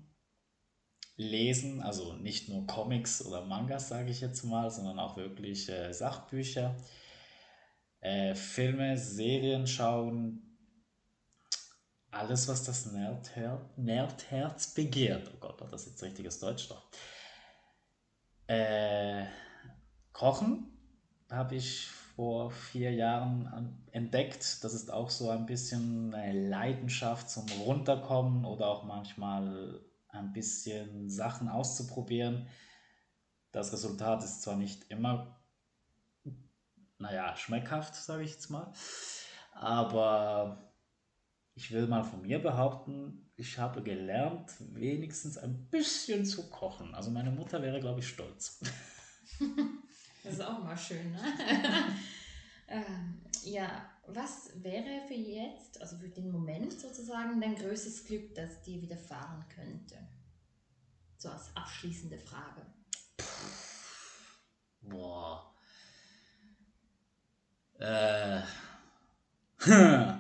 Lesen, 1.15 1.81
also 1.81 2.15
nicht 2.15 2.49
nur 2.49 2.67
Comics 2.67 3.25
oder 3.25 3.45
Mangas, 3.45 3.89
sage 3.91 4.11
ich 4.11 4.21
jetzt 4.21 4.43
mal, 4.43 4.71
sondern 4.73 4.99
auch 4.99 5.17
wirklich 5.17 5.69
äh, 5.69 5.93
Sachbücher, 5.93 6.77
äh, 8.01 8.35
Filme, 8.35 8.99
Serien 8.99 9.69
schauen, 9.69 10.59
alles, 12.11 12.49
was 12.49 12.65
das 12.65 12.87
Nerdher 12.87 13.71
Nerdherz 13.77 14.75
begehrt. 14.75 15.31
Oh 15.33 15.39
Gott, 15.39 15.61
war 15.61 15.69
das 15.69 15.87
jetzt 15.87 16.03
richtiges 16.03 16.41
Deutsch 16.41 16.69
doch. 16.69 16.91
Äh, 18.49 19.27
kochen, 20.13 20.78
habe 21.31 21.57
ich 21.57 21.89
vor 22.17 22.51
vier 22.51 22.93
Jahren 22.93 23.81
entdeckt. 23.93 24.65
Das 24.65 24.75
ist 24.75 24.93
auch 24.93 25.11
so 25.11 25.31
ein 25.31 25.47
bisschen 25.47 26.15
eine 26.15 26.49
Leidenschaft 26.49 27.31
zum 27.31 27.47
Runterkommen 27.61 28.45
oder 28.45 28.67
auch 28.67 28.85
manchmal 28.85 29.81
ein 30.09 30.33
bisschen 30.33 31.09
Sachen 31.09 31.49
auszuprobieren. 31.49 32.49
Das 33.53 33.73
Resultat 33.73 34.25
ist 34.25 34.43
zwar 34.43 34.57
nicht 34.57 34.91
immer, 34.91 35.41
naja, 36.99 37.37
schmeckhaft, 37.37 37.95
sage 37.95 38.25
ich 38.25 38.33
jetzt 38.33 38.51
mal, 38.51 38.73
aber 39.53 40.73
ich 41.55 41.71
will 41.73 41.87
mal 41.87 42.03
von 42.05 42.23
mir 42.23 42.41
behaupten, 42.41 43.31
ich 43.37 43.59
habe 43.59 43.83
gelernt, 43.83 44.55
wenigstens 44.73 45.39
ein 45.39 45.69
bisschen 45.71 46.25
zu 46.25 46.51
kochen. 46.51 46.95
Also 46.95 47.11
meine 47.11 47.31
Mutter 47.31 47.63
wäre, 47.63 47.81
glaube 47.81 48.01
ich, 48.01 48.09
stolz. 48.09 48.61
Das 50.29 50.37
ist 50.41 50.45
auch 50.45 50.63
mal 50.63 50.77
schön, 50.77 51.11
ne? 51.13 51.21
ähm, 52.69 53.23
ja, 53.45 53.89
was 54.09 54.51
wäre 54.63 55.01
für 55.07 55.15
jetzt, 55.15 55.81
also 55.81 55.97
für 55.97 56.11
den 56.11 56.31
Moment 56.31 56.75
sozusagen, 56.75 57.41
dein 57.41 57.55
größtes 57.55 58.05
Glück, 58.05 58.35
das 58.35 58.61
dir 58.61 58.83
widerfahren 58.83 59.43
könnte? 59.49 59.97
So 61.17 61.31
als 61.31 61.57
abschließende 61.57 62.19
Frage. 62.19 62.61
Boah. 64.83 65.55
Äh. 67.79 68.43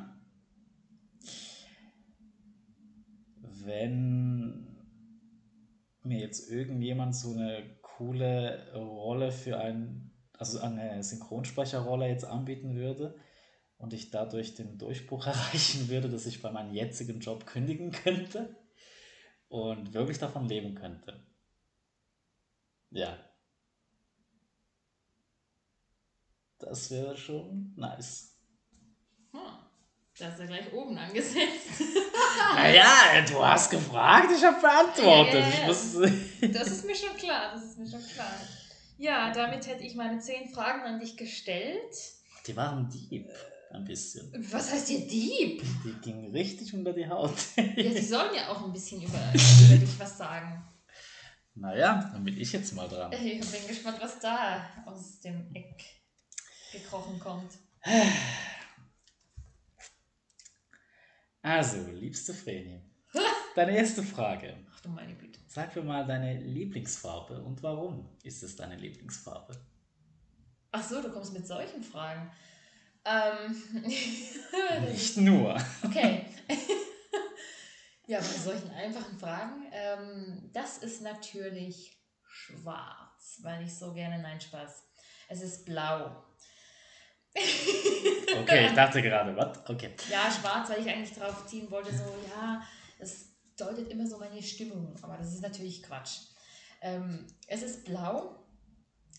Wenn 3.43 4.75
mir 6.03 6.21
jetzt 6.21 6.49
irgendjemand 6.51 7.15
so 7.15 7.35
eine 7.35 7.78
coole 7.99 8.73
Rolle 8.75 9.33
für 9.33 9.59
ein, 9.59 10.13
also 10.33 10.61
eine 10.61 11.03
Synchronsprecherrolle 11.03 12.07
jetzt 12.07 12.25
anbieten 12.25 12.77
würde 12.77 13.19
und 13.77 13.93
ich 13.93 14.11
dadurch 14.11 14.55
den 14.55 14.79
Durchbruch 14.79 15.27
erreichen 15.27 15.89
würde, 15.89 16.09
dass 16.09 16.27
ich 16.27 16.41
bei 16.41 16.53
meinem 16.53 16.73
jetzigen 16.73 17.19
Job 17.19 17.45
kündigen 17.45 17.91
könnte 17.91 18.55
und 19.49 19.95
wirklich 19.95 20.19
davon 20.19 20.49
leben 20.49 20.77
könnte. 20.77 21.27
Ja. 22.91 23.19
Das 26.59 26.91
wäre 26.93 27.17
schon 27.17 27.73
nice. 27.77 28.38
Da 30.19 30.29
ist 30.29 30.41
er 30.41 30.47
gleich 30.47 30.73
oben 30.73 30.99
angesetzt. 30.99 31.69
naja, 32.57 33.25
du 33.29 33.45
hast 33.45 33.71
gefragt, 33.71 34.29
ich 34.37 34.45
habe 34.45 34.61
beantwortet. 34.61 35.45
Ja, 35.45 35.49
ja, 35.49 35.61
ja. 35.61 35.67
Muss... 35.67 35.93
das 36.53 36.69
ist 36.69 36.85
mir 36.85 36.97
schon 36.97 37.17
klar, 37.17 37.53
das 37.55 37.65
ist 37.65 37.79
mir 37.79 37.89
schon 37.89 38.05
klar. 38.05 38.33
Ja, 38.97 39.33
damit 39.33 39.69
hätte 39.69 39.85
ich 39.85 39.95
meine 39.95 40.19
zehn 40.19 40.49
Fragen 40.49 40.83
an 40.83 40.99
dich 40.99 41.17
gestellt. 41.17 41.95
Die 42.49 42.57
waren 42.57 42.91
deep, 42.91 43.31
ein 43.71 43.85
bisschen. 43.85 44.33
Was 44.51 44.73
heißt 44.73 44.89
hier 44.89 45.07
Dieb? 45.07 45.63
Die 45.85 45.93
gingen 46.03 46.33
richtig 46.33 46.75
unter 46.75 46.93
die 46.93 47.09
Haut. 47.09 47.37
Ja, 47.57 47.93
sie 47.93 48.01
sollen 48.05 48.35
ja 48.35 48.49
auch 48.49 48.65
ein 48.65 48.73
bisschen 48.73 49.01
über, 49.01 49.19
über 49.33 49.77
dich 49.77 50.01
was 50.01 50.19
sagen. 50.19 50.65
Naja, 51.55 52.11
dann 52.13 52.25
bin 52.25 52.37
ich 52.37 52.53
jetzt 52.53 52.75
mal 52.75 52.89
dran. 52.89 53.13
Ich 53.13 53.51
bin 53.51 53.69
gespannt, 53.69 53.99
was 54.01 54.19
da 54.19 54.69
aus 54.85 55.21
dem 55.21 55.55
Eck 55.55 55.85
gekrochen 56.73 57.21
kommt. 57.21 57.53
Also, 61.49 61.79
liebste 61.93 62.35
Vreni, 62.35 62.79
deine 63.55 63.75
erste 63.75 64.03
Frage. 64.03 64.55
Ach 64.71 64.81
du 64.83 64.91
meine 64.91 65.15
Güte. 65.15 65.41
Sag 65.47 65.75
mir 65.75 65.83
mal 65.83 66.07
deine 66.07 66.39
Lieblingsfarbe 66.41 67.43
und 67.43 67.63
warum 67.63 68.07
ist 68.23 68.43
es 68.43 68.55
deine 68.55 68.77
Lieblingsfarbe? 68.77 69.59
Ach 70.73 70.83
so, 70.87 71.01
du 71.01 71.11
kommst 71.11 71.33
mit 71.33 71.47
solchen 71.47 71.83
Fragen. 71.83 72.31
Ähm, 73.07 73.83
Nicht 74.93 75.17
nur. 75.17 75.59
okay. 75.83 76.27
ja, 78.07 78.19
bei 78.19 78.25
solchen 78.25 78.71
einfachen 78.73 79.19
Fragen. 79.19 79.65
Ähm, 79.73 80.51
das 80.53 80.77
ist 80.77 81.01
natürlich 81.01 81.99
schwarz, 82.27 83.39
weil 83.41 83.65
ich 83.65 83.75
so 83.75 83.95
gerne, 83.95 84.23
nein, 84.23 84.39
Spaß. 84.39 84.85
Es 85.31 85.41
ist 85.41 85.65
blau. 85.65 86.27
Okay, 88.41 88.67
ich 88.67 88.73
dachte 88.73 89.03
gerade, 89.03 89.35
was? 89.37 89.59
Okay. 89.69 89.95
Ja, 90.11 90.31
schwarz, 90.31 90.71
weil 90.71 90.81
ich 90.81 90.89
eigentlich 90.89 91.17
drauf 91.17 91.47
ziehen 91.47 91.71
wollte, 91.71 91.95
so, 91.95 92.05
ja, 92.29 92.63
es 92.99 93.31
deutet 93.57 93.91
immer 93.91 94.07
so 94.07 94.19
meine 94.19 94.43
Stimmung, 94.43 94.95
aber 95.03 95.17
das 95.17 95.35
ist 95.35 95.43
natürlich 95.43 95.83
Quatsch. 95.83 96.21
Ähm, 96.81 97.27
es 97.47 97.63
ist 97.63 97.85
blau. 97.85 98.45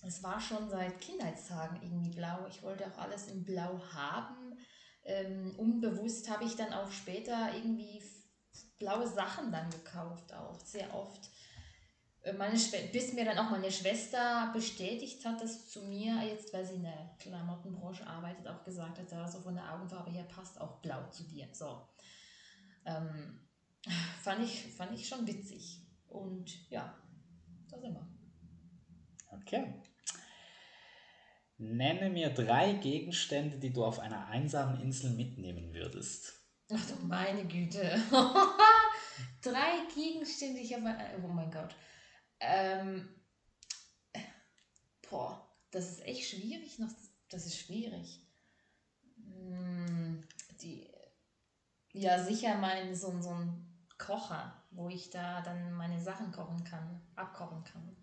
Es 0.05 0.23
war 0.23 0.39
schon 0.39 0.69
seit 0.69 1.01
Kindheitstagen 1.01 1.81
irgendwie 1.81 2.15
blau. 2.15 2.45
Ich 2.49 2.63
wollte 2.63 2.85
auch 2.87 2.99
alles 2.99 3.27
in 3.27 3.43
blau 3.43 3.81
haben. 3.93 4.57
Ähm, 5.03 5.55
unbewusst 5.57 6.29
habe 6.29 6.45
ich 6.45 6.55
dann 6.55 6.71
auch 6.71 6.91
später 6.91 7.53
irgendwie 7.53 8.01
blaue 8.77 9.07
Sachen 9.07 9.51
dann 9.51 9.69
gekauft, 9.69 10.33
auch 10.33 10.59
sehr 10.61 10.93
oft. 10.93 11.29
Äh, 12.21 12.33
Meine 12.33 12.57
bis 12.91 13.13
mir 13.13 13.25
dann 13.25 13.37
auch 13.37 13.49
meine 13.49 13.71
Schwester 13.71 14.51
bestätigt 14.53 15.23
hat, 15.25 15.41
dass 15.41 15.69
zu 15.69 15.83
mir, 15.83 16.21
jetzt 16.23 16.53
weil 16.53 16.65
sie 16.65 16.75
in 16.75 16.83
der 16.83 17.15
Klamottenbranche 17.19 18.05
arbeitet, 18.05 18.47
auch 18.47 18.63
gesagt 18.63 18.99
hat, 18.99 19.13
also 19.13 19.39
von 19.39 19.55
der 19.55 19.73
Augenfarbe 19.73 20.11
her 20.11 20.23
passt 20.23 20.59
auch 20.59 20.81
blau 20.81 21.07
zu 21.09 21.23
dir. 21.23 21.47
So. 21.53 21.87
Ähm, 22.85 23.39
fand, 24.21 24.43
ich, 24.43 24.73
fand 24.75 24.93
ich 24.93 25.07
schon 25.07 25.25
witzig. 25.25 25.81
Und 26.07 26.69
ja, 26.69 26.93
da 27.69 27.79
sind 27.79 27.93
wir. 27.93 28.07
Okay. 29.31 29.81
Nenne 31.57 32.09
mir 32.09 32.29
drei 32.29 32.73
Gegenstände, 32.73 33.57
die 33.57 33.71
du 33.71 33.83
auf 33.83 33.99
einer 33.99 34.27
einsamen 34.27 34.81
Insel 34.81 35.11
mitnehmen 35.11 35.73
würdest. 35.73 36.39
Ach 36.71 36.85
du 36.87 37.05
meine 37.05 37.45
Güte. 37.45 37.81
Drei 39.41 39.71
Gegenstände, 39.93 40.59
ich 40.59 40.73
habe. 40.73 40.95
Oh 41.23 41.27
mein 41.27 41.51
Gott. 41.51 41.75
Ähm, 42.39 43.07
boah, 45.09 45.47
das 45.71 45.89
ist 45.89 46.05
echt 46.05 46.29
schwierig. 46.29 46.79
Noch, 46.79 46.89
das 47.29 47.45
ist 47.45 47.57
schwierig. 47.59 48.21
Hm, 49.23 50.23
Die, 50.61 50.87
ja, 51.93 52.21
sicher 52.23 52.55
mein 52.55 52.93
so, 52.95 53.09
ein- 53.11 53.21
so 53.23 53.29
ein 53.29 53.65
Kocher, 53.97 54.61
wo 54.71 54.89
ich 54.89 55.09
da 55.09 55.41
dann 55.41 55.73
meine 55.73 55.99
Sachen 56.01 56.31
kochen 56.31 56.63
kann, 56.63 57.01
abkochen 57.15 57.63
kann. 57.63 57.95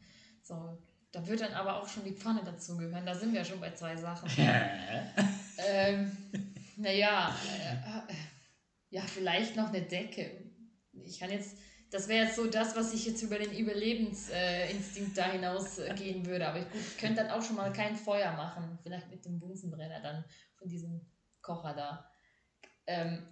So, 0.43 0.79
da 1.13 1.27
wird 1.27 1.41
dann 1.41 1.53
aber 1.55 1.81
auch 1.81 1.89
schon 1.89 2.05
die 2.05 2.13
Pfanne 2.13 2.43
dazugehören. 2.45 3.05
Da 3.07 3.15
sind 3.15 3.33
wir 3.33 3.45
schon 3.45 3.61
bei 3.61 3.73
zwei 3.75 3.97
Sachen. 3.97 4.29
Ähm, 5.59 6.15
naja, 6.77 7.35
äh, 7.59 7.73
äh, 8.13 8.17
ja, 8.91 9.01
vielleicht 9.01 9.57
noch 9.57 9.69
eine 9.69 9.81
Decke. 9.81 10.53
Ich 10.93 11.19
kann 11.19 11.31
jetzt, 11.31 11.57
das 11.91 12.09
wäre 12.09 12.27
jetzt 12.27 12.37
so 12.37 12.47
das, 12.47 12.77
was 12.77 12.93
ich 12.93 13.07
jetzt 13.07 13.23
über 13.23 13.39
den 13.39 13.53
Überlebensinstinkt 13.53 15.13
äh, 15.13 15.23
da 15.23 15.31
hinaus 15.31 15.79
äh, 15.79 16.27
würde. 16.27 16.49
Aber 16.49 16.59
ich, 16.59 16.71
gut, 16.71 16.81
ich 16.81 16.99
könnte 16.99 17.23
dann 17.23 17.31
auch 17.31 17.43
schon 17.43 17.57
mal 17.57 17.73
kein 17.73 17.97
Feuer 17.97 18.33
machen. 18.33 18.79
Vielleicht 18.83 19.11
mit 19.11 19.25
dem 19.25 19.39
Bunsenbrenner 19.39 20.01
dann 20.01 20.25
von 20.59 20.69
diesem 20.69 21.01
Kocher 21.43 21.75
da. 21.75 22.11
Ähm, 22.87 23.27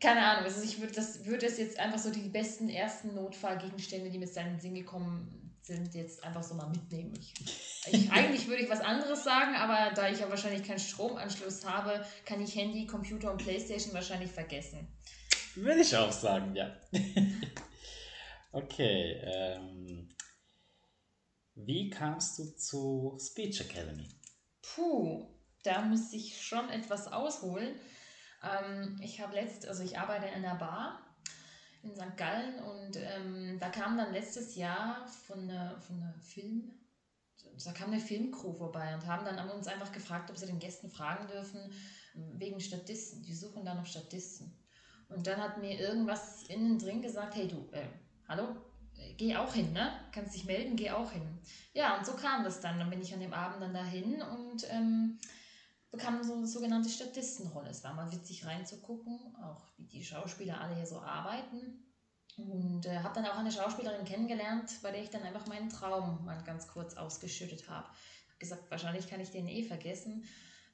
keine 0.00 0.24
Ahnung, 0.24 0.44
also 0.44 0.62
ich 0.62 0.80
würde 0.80 0.92
das 0.92 1.24
würde 1.24 1.46
es 1.46 1.58
jetzt 1.58 1.78
einfach 1.78 1.98
so 1.98 2.10
die 2.10 2.28
besten 2.28 2.68
ersten 2.68 3.14
Notfallgegenstände, 3.14 4.10
die 4.10 4.18
mir 4.18 4.26
jetzt 4.26 4.36
in 4.36 4.44
den 4.46 4.60
Sinn 4.60 4.74
gekommen 4.74 5.56
sind, 5.62 5.94
jetzt 5.94 6.22
einfach 6.24 6.42
so 6.42 6.54
mal 6.54 6.68
mitnehmen. 6.68 7.12
Ich, 7.18 7.34
ich, 7.86 8.12
eigentlich 8.12 8.48
würde 8.48 8.62
ich 8.62 8.70
was 8.70 8.80
anderes 8.80 9.24
sagen, 9.24 9.54
aber 9.54 9.94
da 9.94 10.08
ich 10.08 10.20
ja 10.20 10.28
wahrscheinlich 10.28 10.66
keinen 10.66 10.78
Stromanschluss 10.78 11.64
habe, 11.64 12.04
kann 12.24 12.40
ich 12.40 12.54
Handy, 12.54 12.86
Computer 12.86 13.30
und 13.30 13.38
Playstation 13.38 13.94
wahrscheinlich 13.94 14.30
vergessen. 14.30 14.88
Würde 15.54 15.80
ich 15.80 15.96
auch 15.96 16.12
sagen, 16.12 16.54
ja. 16.54 16.74
okay. 18.52 19.20
Ähm, 19.24 20.08
wie 21.54 21.90
kamst 21.90 22.38
du 22.38 22.44
zu 22.56 23.18
Speech 23.20 23.60
Academy? 23.60 24.08
Puh, 24.62 25.26
da 25.62 25.82
muss 25.82 26.12
ich 26.12 26.40
schon 26.40 26.70
etwas 26.70 27.12
ausholen. 27.12 27.74
Ähm, 28.42 28.98
ich 29.02 29.20
habe 29.20 29.34
letzt, 29.34 29.66
also 29.66 29.82
ich 29.82 29.98
arbeite 29.98 30.26
in 30.26 30.44
einer 30.44 30.54
Bar 30.54 31.02
in 31.82 31.94
St. 31.94 32.16
Gallen 32.16 32.62
und 32.62 32.96
ähm, 32.96 33.58
da 33.58 33.68
kam 33.68 33.96
dann 33.96 34.12
letztes 34.12 34.54
Jahr 34.54 35.06
von 35.26 35.40
einer, 35.50 35.80
von 35.80 35.96
einer 35.96 36.14
Film, 36.14 36.70
da 37.64 37.72
kam 37.72 37.90
eine 37.90 38.00
Filmcrew 38.00 38.52
vorbei 38.52 38.94
und 38.94 39.06
haben 39.06 39.24
dann 39.24 39.38
an 39.38 39.50
uns 39.50 39.66
einfach 39.66 39.92
gefragt, 39.92 40.30
ob 40.30 40.36
sie 40.36 40.46
den 40.46 40.60
Gästen 40.60 40.90
fragen 40.90 41.26
dürfen, 41.26 41.72
wegen 42.14 42.60
Statisten. 42.60 43.22
Die 43.22 43.34
suchen 43.34 43.64
da 43.64 43.74
noch 43.74 43.86
Statisten. 43.86 44.56
Und 45.08 45.26
dann 45.26 45.40
hat 45.40 45.58
mir 45.58 45.78
irgendwas 45.78 46.44
innen 46.44 46.78
drin 46.78 47.02
gesagt, 47.02 47.34
hey 47.34 47.48
du, 47.48 47.68
äh, 47.72 47.86
hallo, 48.32 48.48
äh, 48.96 49.12
geh 49.14 49.36
auch 49.36 49.52
hin, 49.52 49.72
ne? 49.72 49.92
Kannst 50.10 50.34
dich 50.34 50.44
melden, 50.44 50.74
geh 50.76 50.90
auch 50.90 51.12
hin. 51.12 51.38
Ja, 51.74 51.98
und 51.98 52.06
so 52.06 52.14
kam 52.14 52.44
das 52.44 52.60
dann. 52.60 52.78
Dann 52.78 52.88
bin 52.88 53.02
ich 53.02 53.12
an 53.12 53.20
dem 53.20 53.34
Abend 53.34 53.62
dann 53.62 53.74
dahin 53.74 54.22
und 54.22 54.66
ähm, 54.70 55.18
bekam 55.90 56.22
so 56.24 56.34
eine 56.34 56.46
sogenannte 56.46 56.88
Statistenrolle. 56.88 57.68
Es 57.68 57.84
war 57.84 57.92
mal 57.92 58.10
witzig 58.10 58.46
reinzugucken, 58.46 59.18
auch 59.42 59.62
wie 59.76 59.84
die 59.84 60.04
Schauspieler 60.04 60.60
alle 60.60 60.76
hier 60.76 60.86
so 60.86 61.00
arbeiten. 61.00 61.84
Und 62.38 62.86
äh, 62.86 63.00
habe 63.00 63.14
dann 63.14 63.26
auch 63.26 63.36
eine 63.36 63.52
Schauspielerin 63.52 64.06
kennengelernt, 64.06 64.78
bei 64.82 64.90
der 64.90 65.02
ich 65.02 65.10
dann 65.10 65.22
einfach 65.22 65.46
meinen 65.46 65.68
Traum 65.68 66.24
mal 66.24 66.42
ganz 66.42 66.66
kurz 66.66 66.94
ausgeschüttet 66.94 67.68
habe. 67.68 67.86
Habe 67.86 68.38
gesagt, 68.38 68.70
wahrscheinlich 68.70 69.08
kann 69.08 69.20
ich 69.20 69.30
den 69.30 69.46
eh 69.46 69.62
vergessen, 69.62 70.24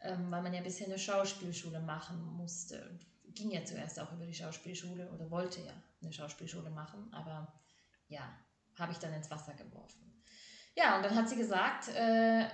ähm, 0.03 0.31
weil 0.31 0.43
man 0.43 0.55
ja 0.55 0.61
bisher 0.61 0.87
eine 0.87 0.99
Schauspielschule 0.99 1.81
machen 1.81 2.23
musste. 2.37 3.01
Ging 3.39 3.53
ja 3.53 3.65
zuerst 3.65 4.01
auch 4.01 4.13
über 4.13 4.27
die 4.27 4.35
Schauspielschule 4.35 5.09
oder 5.13 5.31
wollte 5.31 5.61
ja 5.61 5.73
eine 6.03 6.13
Schauspielschule 6.13 6.71
machen, 6.71 7.09
aber 7.13 7.53
ja, 8.09 8.37
habe 8.77 8.91
ich 8.91 8.99
dann 8.99 9.13
ins 9.13 9.31
Wasser 9.31 9.55
geworfen. 9.55 10.21
Ja, 10.75 10.97
und 10.97 11.05
dann 11.05 11.15
hat 11.15 11.29
sie 11.29 11.37
gesagt, 11.37 11.87
äh, 11.95 12.49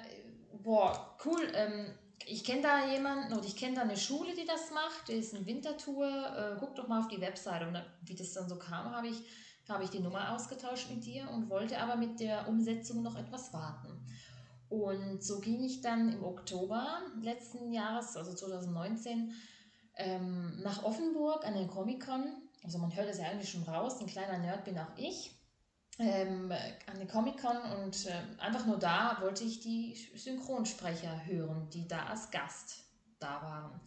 boah, 0.62 1.16
cool, 1.24 1.50
ähm, 1.54 1.94
ich 2.26 2.44
kenne 2.44 2.60
da 2.60 2.86
jemanden 2.90 3.32
oder 3.32 3.46
ich 3.46 3.56
kenne 3.56 3.76
da 3.76 3.80
eine 3.80 3.96
Schule, 3.96 4.34
die 4.34 4.44
das 4.44 4.70
macht, 4.72 5.08
die 5.08 5.14
ist 5.14 5.32
in 5.32 5.46
Wintertour, 5.46 6.06
äh, 6.06 6.56
guck 6.60 6.74
doch 6.74 6.86
mal 6.86 7.00
auf 7.00 7.08
die 7.08 7.20
Webseite. 7.20 7.66
Und 7.66 7.72
da, 7.72 7.86
wie 8.02 8.14
das 8.14 8.34
dann 8.34 8.48
so 8.48 8.58
kam, 8.58 8.90
habe 8.94 9.08
ich, 9.08 9.22
habe 9.68 9.84
ich 9.84 9.90
die 9.90 10.00
Nummer 10.00 10.34
ausgetauscht 10.34 10.90
mit 10.90 11.06
dir 11.06 11.30
und 11.30 11.48
wollte 11.48 11.78
aber 11.78 11.96
mit 11.96 12.20
der 12.20 12.46
Umsetzung 12.46 13.02
noch 13.02 13.16
etwas 13.16 13.54
warten. 13.54 14.06
Und 14.68 15.22
so 15.22 15.40
ging 15.40 15.62
ich 15.62 15.82
dann 15.82 16.12
im 16.12 16.24
Oktober 16.24 17.02
letzten 17.22 17.72
Jahres, 17.72 18.16
also 18.16 18.34
2019, 18.34 19.32
ähm, 19.96 20.60
nach 20.62 20.82
Offenburg 20.82 21.46
an 21.46 21.54
den 21.54 21.68
Comic-Con. 21.68 22.24
Also 22.62 22.78
man 22.78 22.94
hört 22.94 23.08
es 23.08 23.18
ja 23.18 23.26
eigentlich 23.26 23.50
schon 23.50 23.64
raus, 23.64 24.00
ein 24.00 24.06
kleiner 24.06 24.38
Nerd 24.38 24.64
bin 24.64 24.78
auch 24.78 24.96
ich 24.96 25.34
ähm, 25.98 26.52
an 26.86 26.98
den 26.98 27.08
Comic-Con 27.08 27.56
und 27.82 28.06
äh, 28.06 28.40
einfach 28.40 28.66
nur 28.66 28.78
da 28.78 29.18
wollte 29.20 29.44
ich 29.44 29.60
die 29.60 29.94
Synchronsprecher 30.14 31.26
hören, 31.26 31.68
die 31.70 31.86
da 31.86 32.06
als 32.06 32.30
Gast 32.30 32.84
da 33.20 33.42
waren. 33.42 33.80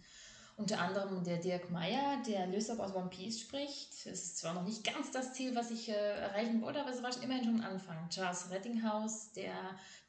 Unter 0.55 0.79
anderem 0.79 1.23
der 1.23 1.37
Dirk 1.37 1.69
Meyer, 1.69 2.21
der 2.25 2.47
Lysop 2.47 2.79
aus 2.79 2.95
One 2.95 3.09
Piece 3.09 3.41
spricht. 3.41 3.93
Es 4.07 4.23
ist 4.23 4.37
zwar 4.39 4.55
noch 4.55 4.63
nicht 4.63 4.83
ganz 4.83 5.11
das 5.11 5.33
Ziel, 5.33 5.53
was 5.55 5.69
ich 5.69 5.89
äh, 5.89 5.93
erreichen 5.93 6.61
wollte, 6.61 6.81
aber 6.81 6.89
es 6.89 7.03
war 7.03 7.11
schon 7.11 7.23
immerhin 7.23 7.43
schon 7.43 7.61
ein 7.61 7.71
Anfang. 7.73 8.09
Charles 8.09 8.49
Rettinghaus, 8.49 9.33
der 9.33 9.53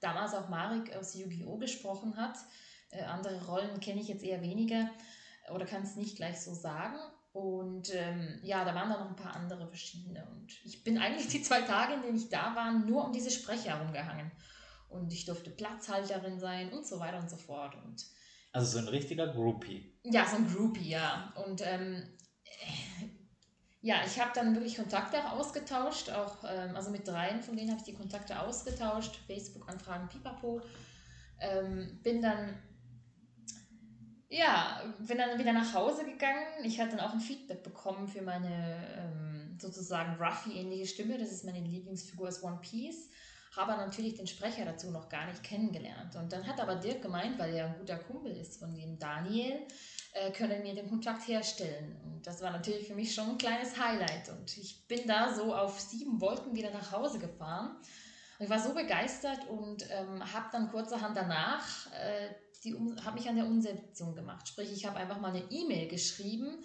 damals 0.01 0.35
auch 0.35 0.49
Marik 0.49 0.95
aus 0.97 1.15
Yu-Gi-Oh! 1.15 1.59
gesprochen 1.59 2.17
hat. 2.17 2.39
Äh, 2.91 3.03
andere 3.03 3.45
Rollen 3.45 3.81
kenne 3.81 4.01
ich 4.01 4.09
jetzt 4.09 4.25
eher 4.25 4.41
weniger 4.41 4.89
oder 5.55 5.67
kann 5.67 5.83
es 5.83 5.97
nicht 5.97 6.17
gleich 6.17 6.41
so 6.41 6.55
sagen. 6.55 6.97
Und 7.33 7.95
ähm, 7.95 8.41
ja, 8.43 8.65
da 8.65 8.75
waren 8.75 8.89
dann 8.91 9.01
noch 9.01 9.11
ein 9.11 9.17
paar 9.17 9.37
andere 9.37 9.69
verschiedene. 9.69 10.27
Und 10.31 10.53
ich 10.65 10.83
bin 10.83 10.99
eigentlich 10.99 11.29
die 11.29 11.43
zwei 11.43 11.63
Tage, 11.63 11.95
in 11.95 12.03
denen 12.03 12.17
ich 12.17 12.29
da 12.31 12.55
war, 12.57 12.73
nur 12.73 13.05
um 13.05 13.13
diese 13.13 13.31
Sprecher 13.31 13.79
herumgehangen. 13.79 14.33
Und 14.89 15.13
ich 15.13 15.27
durfte 15.27 15.51
Platzhalterin 15.51 16.41
sein 16.41 16.73
und 16.73 16.87
so 16.87 16.99
weiter 16.99 17.19
und 17.19 17.31
so 17.31 17.37
fort. 17.37 17.75
Und 17.85 18.05
Also 18.53 18.73
so 18.73 18.79
ein 18.79 18.89
richtiger 18.89 19.29
Groupie. 19.29 19.99
ja, 20.05 20.27
so 20.27 20.37
ein 20.37 20.49
Groupie, 20.49 20.89
ja. 20.89 21.33
Und 21.47 21.61
ähm, 21.65 22.03
ja, 23.81 23.97
ich 24.05 24.19
habe 24.19 24.33
dann 24.35 24.55
wirklich 24.55 24.77
Kontakte 24.77 25.19
auch 25.19 25.39
ausgetauscht, 25.39 26.11
auch, 26.11 26.43
ähm, 26.49 26.75
also 26.75 26.91
mit 26.91 27.07
dreien 27.07 27.43
von 27.43 27.57
denen 27.57 27.71
habe 27.71 27.79
ich 27.79 27.85
die 27.87 27.95
Kontakte 27.95 28.41
ausgetauscht, 28.41 29.17
Facebook-Anfragen, 29.27 30.09
pipapo. 30.09 30.63
Ähm, 31.41 32.01
bin 32.03 32.21
dann, 32.21 32.59
ja, 34.29 34.83
bin 34.99 35.19
dann 35.19 35.39
wieder 35.39 35.53
nach 35.53 35.73
Hause 35.75 36.05
gegangen. 36.05 36.45
Ich 36.63 36.79
hatte 36.81 36.97
dann 36.97 37.07
auch 37.07 37.15
ein 37.15 37.21
Feedback 37.21 37.63
bekommen 37.63 38.07
für 38.09 38.23
meine 38.23 38.87
ähm, 38.97 39.57
sozusagen 39.59 40.23
Ruffy-ähnliche 40.23 40.87
Stimme. 40.87 41.19
Das 41.19 41.33
ist 41.33 41.45
meine 41.45 41.61
Lieblingsfigur 41.61 42.29
aus 42.29 42.43
One 42.43 42.59
Piece. 42.61 43.09
Habe 43.57 43.73
natürlich 43.73 44.15
den 44.15 44.27
Sprecher 44.27 44.67
dazu 44.67 44.91
noch 44.91 45.09
gar 45.09 45.27
nicht 45.27 45.43
kennengelernt. 45.43 46.15
Und 46.17 46.33
dann 46.33 46.47
hat 46.47 46.61
aber 46.61 46.77
Dirk 46.77 47.01
gemeint, 47.01 47.39
weil 47.39 47.55
er 47.55 47.67
ein 47.67 47.79
guter 47.79 47.97
Kumpel 47.97 48.37
ist 48.37 48.59
von 48.59 48.75
dem 48.75 48.99
Daniel, 48.99 49.67
äh, 50.13 50.31
können 50.31 50.63
wir 50.63 50.75
den 50.75 50.91
Kontakt 50.91 51.27
herstellen. 51.27 51.99
Und 52.05 52.27
das 52.27 52.43
war 52.43 52.51
natürlich 52.51 52.87
für 52.87 52.95
mich 52.95 53.15
schon 53.15 53.31
ein 53.31 53.39
kleines 53.39 53.79
Highlight. 53.81 54.29
Und 54.29 54.57
ich 54.59 54.87
bin 54.87 55.07
da 55.07 55.33
so 55.33 55.55
auf 55.55 55.81
sieben 55.81 56.21
Wolken 56.21 56.55
wieder 56.55 56.71
nach 56.71 56.93
Hause 56.93 57.19
gefahren. 57.19 57.77
Und 58.39 58.45
ich 58.45 58.51
war 58.51 58.61
so 58.61 58.75
begeistert 58.75 59.49
und 59.49 59.89
ähm, 59.91 60.23
habe 60.33 60.47
dann 60.53 60.71
kurzerhand 60.71 61.17
danach 61.17 61.91
äh, 61.93 62.29
habe 63.05 63.19
mich 63.19 63.29
an 63.29 63.37
der 63.37 63.47
Umsetzung 63.47 64.15
gemacht. 64.15 64.49
Sprich, 64.49 64.73
ich 64.73 64.87
habe 64.87 64.97
einfach 64.97 65.21
mal 65.21 65.35
eine 65.35 65.51
E-Mail 65.51 65.89
geschrieben 65.89 66.59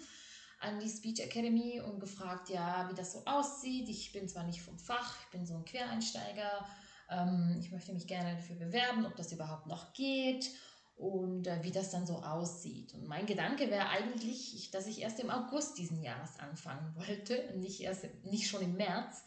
an 0.60 0.80
die 0.80 0.88
Speech 0.88 1.20
Academy 1.20 1.80
und 1.80 2.00
gefragt, 2.00 2.48
ja, 2.48 2.88
wie 2.90 2.94
das 2.94 3.12
so 3.12 3.22
aussieht. 3.26 3.88
Ich 3.88 4.12
bin 4.12 4.28
zwar 4.28 4.44
nicht 4.44 4.62
vom 4.62 4.78
Fach, 4.78 5.16
ich 5.20 5.30
bin 5.30 5.46
so 5.46 5.54
ein 5.54 5.64
Quereinsteiger. 5.64 6.66
Ähm, 7.10 7.56
ich 7.60 7.70
möchte 7.70 7.92
mich 7.92 8.06
gerne 8.06 8.36
dafür 8.36 8.56
bewerben, 8.56 9.04
ob 9.04 9.14
das 9.16 9.32
überhaupt 9.32 9.66
noch 9.66 9.92
geht 9.92 10.50
und 10.96 11.46
äh, 11.46 11.62
wie 11.62 11.72
das 11.72 11.90
dann 11.90 12.06
so 12.06 12.22
aussieht. 12.22 12.94
Und 12.94 13.06
mein 13.06 13.26
Gedanke 13.26 13.70
wäre 13.70 13.88
eigentlich, 13.88 14.70
dass 14.70 14.86
ich 14.86 15.02
erst 15.02 15.20
im 15.20 15.30
August 15.30 15.76
diesen 15.78 16.02
Jahres 16.02 16.38
anfangen 16.38 16.94
wollte, 16.96 17.52
nicht, 17.56 17.80
erst, 17.80 18.06
nicht 18.24 18.48
schon 18.48 18.62
im 18.62 18.76
März. 18.76 19.24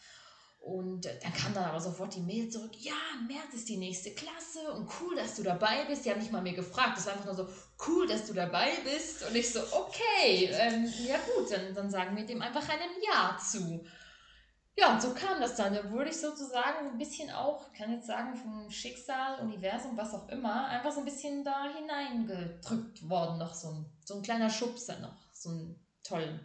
Und 0.67 1.05
dann 1.05 1.33
kam 1.33 1.53
dann 1.53 1.63
aber 1.63 1.79
sofort 1.79 2.13
die 2.13 2.19
Mail 2.19 2.49
zurück, 2.49 2.73
ja, 2.77 2.93
März 3.25 3.53
ist 3.53 3.69
die 3.69 3.77
nächste 3.77 4.11
Klasse 4.11 4.69
und 4.73 4.89
cool, 4.99 5.15
dass 5.15 5.35
du 5.35 5.43
dabei 5.43 5.85
bist. 5.85 6.03
Die 6.03 6.11
haben 6.11 6.19
nicht 6.19 6.33
mal 6.33 6.41
mir 6.41 6.55
gefragt, 6.55 6.97
das 6.97 7.05
war 7.05 7.13
einfach 7.13 7.25
nur 7.25 7.35
so, 7.35 7.47
cool, 7.87 8.05
dass 8.05 8.25
du 8.25 8.33
dabei 8.33 8.71
bist. 8.83 9.25
Und 9.25 9.33
ich 9.33 9.49
so, 9.49 9.61
okay, 9.61 10.49
ähm, 10.51 10.85
ja 11.07 11.15
gut, 11.19 11.49
dann, 11.49 11.73
dann 11.73 11.89
sagen 11.89 12.17
wir 12.17 12.25
dem 12.25 12.41
einfach 12.41 12.67
einem 12.67 12.91
Ja 13.01 13.37
zu. 13.39 13.85
Ja, 14.75 14.93
und 14.93 15.01
so 15.01 15.13
kam 15.13 15.39
das 15.39 15.55
dann. 15.55 15.73
Da 15.73 15.89
wurde 15.89 16.09
ich 16.09 16.19
sozusagen 16.19 16.89
ein 16.91 16.97
bisschen 16.97 17.31
auch, 17.31 17.71
kann 17.71 17.93
jetzt 17.93 18.07
sagen, 18.07 18.35
vom 18.35 18.69
Schicksal, 18.69 19.39
Universum, 19.39 19.95
was 19.95 20.13
auch 20.13 20.27
immer, 20.27 20.65
einfach 20.67 20.91
so 20.91 20.99
ein 20.99 21.05
bisschen 21.05 21.45
da 21.45 21.63
hineingedrückt 21.77 23.07
worden. 23.07 23.37
Noch 23.37 23.53
so 23.53 23.69
ein, 23.69 23.85
so 24.03 24.15
ein 24.15 24.21
kleiner 24.21 24.49
Schubser 24.49 24.99
noch, 24.99 25.15
so 25.31 25.49
einen 25.49 25.79
tollen. 26.03 26.41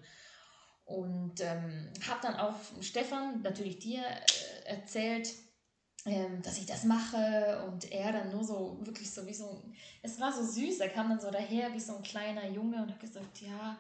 Und 0.85 1.41
ähm, 1.41 1.91
habe 2.09 2.21
dann 2.23 2.37
auch 2.37 2.55
Stefan, 2.81 3.43
natürlich 3.43 3.79
dir, 3.79 4.03
äh, 4.03 4.71
erzählt, 4.71 5.33
ähm, 6.05 6.43
dass 6.43 6.59
ich 6.59 6.67
das 6.67 6.85
mache 6.85 7.65
und 7.69 7.91
er 7.93 8.13
dann 8.13 8.33
nur 8.33 8.43
so, 8.45 8.79
wirklich 8.83 9.11
so 9.11 9.27
wie 9.27 9.35
so, 9.35 9.63
es 10.03 10.21
war 10.21 10.33
so 10.33 10.45
süß, 10.45 10.81
er 10.81 10.89
kam 10.89 11.09
dann 11.09 11.21
so 11.21 11.31
daher 11.31 11.73
wie 11.73 11.81
so 11.81 11.97
ein 11.97 12.03
kleiner 12.03 12.49
Junge 12.49 12.83
und 12.83 12.91
hat 12.91 13.01
gesagt, 13.01 13.41
ja, 13.41 13.79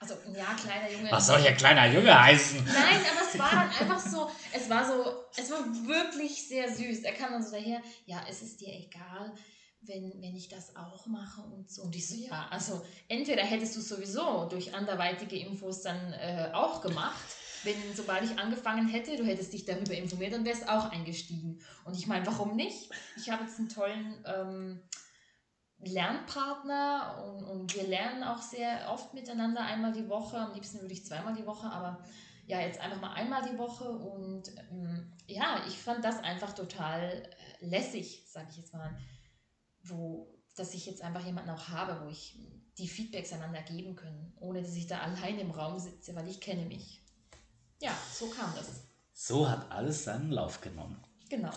also, 0.00 0.14
ja, 0.32 0.54
kleiner 0.54 0.90
Junge. 0.92 1.10
Was 1.10 1.26
soll 1.26 1.40
hier 1.40 1.54
kleiner 1.54 1.92
Junge 1.92 2.22
heißen? 2.22 2.64
Nein, 2.64 3.00
aber 3.10 3.28
es 3.28 3.36
war 3.36 3.50
dann 3.50 3.70
einfach 3.70 3.98
so, 3.98 4.30
es 4.54 4.70
war 4.70 4.86
so, 4.86 5.24
es 5.36 5.50
war 5.50 5.58
wirklich 5.88 6.46
sehr 6.46 6.72
süß. 6.72 7.00
Er 7.02 7.14
kam 7.14 7.32
dann 7.32 7.42
so 7.42 7.50
daher, 7.50 7.82
ja, 8.06 8.20
es 8.30 8.42
ist 8.42 8.60
dir 8.60 8.72
egal, 8.72 9.34
wenn, 9.82 10.20
wenn 10.20 10.36
ich 10.36 10.48
das 10.48 10.76
auch 10.76 11.06
mache 11.06 11.42
und 11.42 11.70
so. 11.70 11.82
Und 11.82 11.94
ich 11.94 12.08
so, 12.08 12.16
ja, 12.16 12.48
also 12.50 12.82
entweder 13.08 13.42
hättest 13.42 13.76
du 13.76 13.80
sowieso 13.80 14.46
durch 14.48 14.74
anderweitige 14.74 15.36
Infos 15.36 15.82
dann 15.82 16.12
äh, 16.12 16.50
auch 16.52 16.80
gemacht, 16.80 17.24
wenn, 17.64 17.76
sobald 17.94 18.24
ich 18.24 18.38
angefangen 18.38 18.88
hätte, 18.88 19.16
du 19.16 19.24
hättest 19.24 19.52
dich 19.52 19.64
darüber 19.64 19.94
informiert, 19.94 20.32
dann 20.32 20.44
wärst 20.44 20.68
auch 20.68 20.90
eingestiegen. 20.90 21.60
Und 21.84 21.96
ich 21.96 22.06
meine, 22.06 22.26
warum 22.26 22.54
nicht? 22.56 22.90
Ich 23.16 23.30
habe 23.30 23.44
jetzt 23.44 23.58
einen 23.58 23.68
tollen 23.68 24.24
ähm, 24.26 24.82
Lernpartner 25.80 27.24
und, 27.24 27.44
und 27.44 27.74
wir 27.74 27.84
lernen 27.84 28.22
auch 28.22 28.42
sehr 28.42 28.90
oft 28.90 29.14
miteinander 29.14 29.62
einmal 29.62 29.92
die 29.92 30.08
Woche. 30.08 30.36
Am 30.36 30.54
liebsten 30.54 30.80
würde 30.80 30.94
ich 30.94 31.04
zweimal 31.04 31.34
die 31.34 31.46
Woche, 31.46 31.68
aber 31.68 32.04
ja, 32.46 32.60
jetzt 32.60 32.80
einfach 32.80 33.00
mal 33.00 33.12
einmal 33.12 33.42
die 33.42 33.58
Woche. 33.58 33.88
Und 33.88 34.48
ähm, 34.70 35.12
ja, 35.26 35.62
ich 35.66 35.78
fand 35.78 36.04
das 36.04 36.22
einfach 36.22 36.52
total 36.52 37.22
äh, 37.60 37.66
lässig, 37.66 38.24
sage 38.26 38.48
ich 38.50 38.56
jetzt 38.56 38.72
mal, 38.72 38.96
wo, 39.88 40.34
dass 40.56 40.74
ich 40.74 40.86
jetzt 40.86 41.02
einfach 41.02 41.24
jemanden 41.24 41.50
auch 41.50 41.68
habe, 41.68 42.04
wo 42.04 42.10
ich 42.10 42.38
die 42.78 42.88
Feedbacks 42.88 43.32
einander 43.32 43.62
geben 43.62 43.96
können, 43.96 44.32
ohne 44.40 44.62
dass 44.62 44.74
ich 44.74 44.86
da 44.86 45.00
allein 45.02 45.38
im 45.38 45.50
Raum 45.50 45.78
sitze, 45.78 46.14
weil 46.14 46.28
ich 46.28 46.40
kenne 46.40 46.64
mich. 46.66 47.02
Ja, 47.80 47.96
so 48.12 48.28
kam 48.28 48.52
das. 48.56 48.82
So 49.12 49.48
hat 49.48 49.70
alles 49.70 50.04
seinen 50.04 50.30
Lauf 50.30 50.60
genommen. 50.60 51.00
Genau. 51.28 51.52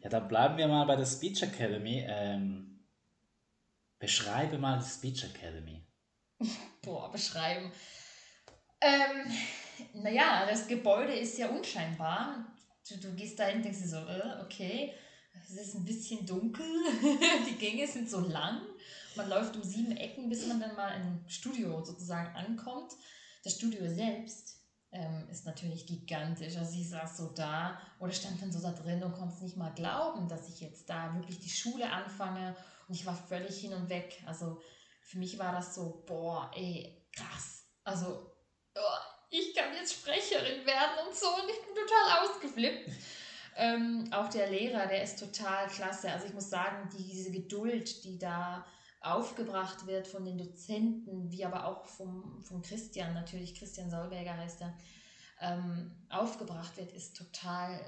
Ja, 0.00 0.08
dann 0.08 0.28
bleiben 0.28 0.56
wir 0.56 0.68
mal 0.68 0.84
bei 0.84 0.96
der 0.96 1.06
Speech 1.06 1.42
Academy. 1.42 2.04
Ähm 2.08 2.76
Beschreibe 3.98 4.58
mal 4.58 4.78
die 4.78 4.84
Speech 4.84 5.24
Academy. 5.24 5.82
Boah, 6.82 7.10
beschreiben. 7.10 7.72
Ähm, 8.80 9.32
naja, 9.94 10.46
das 10.46 10.68
Gebäude 10.68 11.14
ist 11.14 11.38
ja 11.38 11.48
unscheinbar. 11.48 12.46
Du, 12.88 12.96
du 12.98 13.14
gehst 13.14 13.38
da 13.38 13.46
hin 13.46 13.56
und 13.56 13.64
denkst 13.64 13.80
dir 13.80 13.88
so, 13.88 13.96
äh, 13.96 14.42
okay, 14.44 14.92
es 15.44 15.56
ist 15.56 15.74
ein 15.74 15.84
bisschen 15.84 16.26
dunkel, 16.26 16.66
die 17.48 17.58
Gänge 17.58 17.86
sind 17.86 18.10
so 18.10 18.20
lang. 18.20 18.62
Man 19.14 19.28
läuft 19.28 19.56
um 19.56 19.62
sieben 19.62 19.96
Ecken, 19.96 20.28
bis 20.28 20.46
man 20.46 20.60
dann 20.60 20.76
mal 20.76 20.90
im 21.00 21.28
Studio 21.28 21.82
sozusagen 21.84 22.34
ankommt. 22.36 22.92
Das 23.44 23.54
Studio 23.54 23.88
selbst 23.88 24.56
ähm, 24.92 25.28
ist 25.30 25.46
natürlich 25.46 25.86
gigantisch. 25.86 26.56
Also 26.56 26.78
ich 26.78 26.88
saß 26.88 27.16
so 27.16 27.28
da 27.28 27.80
oder 27.98 28.12
stand 28.12 28.40
dann 28.42 28.52
so 28.52 28.60
da 28.60 28.72
drin 28.72 29.02
und 29.02 29.12
konnte 29.12 29.34
es 29.34 29.42
nicht 29.42 29.56
mal 29.56 29.72
glauben, 29.74 30.28
dass 30.28 30.48
ich 30.48 30.60
jetzt 30.60 30.88
da 30.88 31.14
wirklich 31.14 31.40
die 31.40 31.50
Schule 31.50 31.90
anfange 31.90 32.56
und 32.88 32.94
ich 32.94 33.06
war 33.06 33.16
völlig 33.16 33.58
hin 33.58 33.72
und 33.72 33.88
weg. 33.88 34.22
Also 34.26 34.60
für 35.02 35.18
mich 35.18 35.38
war 35.38 35.52
das 35.52 35.74
so, 35.74 36.04
boah, 36.06 36.50
ey, 36.54 37.06
krass. 37.12 37.64
Also, 37.84 38.32
oh, 38.74 38.98
ich 39.30 39.54
kann 39.54 39.74
jetzt 39.74 39.94
Sprecherin 39.94 40.66
werden 40.66 41.06
und 41.06 41.14
so 41.14 41.26
und 41.28 41.48
ich 41.48 41.60
bin 41.64 41.74
total 41.74 42.24
ausgeflippt. 42.24 42.90
Ähm, 43.56 44.08
auch 44.12 44.28
der 44.28 44.50
Lehrer, 44.50 44.86
der 44.86 45.02
ist 45.02 45.18
total 45.18 45.66
klasse. 45.68 46.12
Also 46.12 46.26
ich 46.26 46.34
muss 46.34 46.50
sagen, 46.50 46.90
diese 46.98 47.30
Geduld, 47.30 48.04
die 48.04 48.18
da 48.18 48.66
aufgebracht 49.00 49.86
wird 49.86 50.06
von 50.06 50.24
den 50.24 50.36
Dozenten, 50.36 51.30
wie 51.30 51.44
aber 51.44 51.64
auch 51.64 51.86
vom, 51.86 52.42
vom 52.42 52.60
Christian, 52.60 53.14
natürlich 53.14 53.54
Christian 53.54 53.90
Solberger 53.90 54.36
heißt 54.36 54.60
er, 54.62 54.76
ähm, 55.40 55.90
aufgebracht 56.10 56.76
wird, 56.76 56.92
ist 56.92 57.16
total 57.16 57.80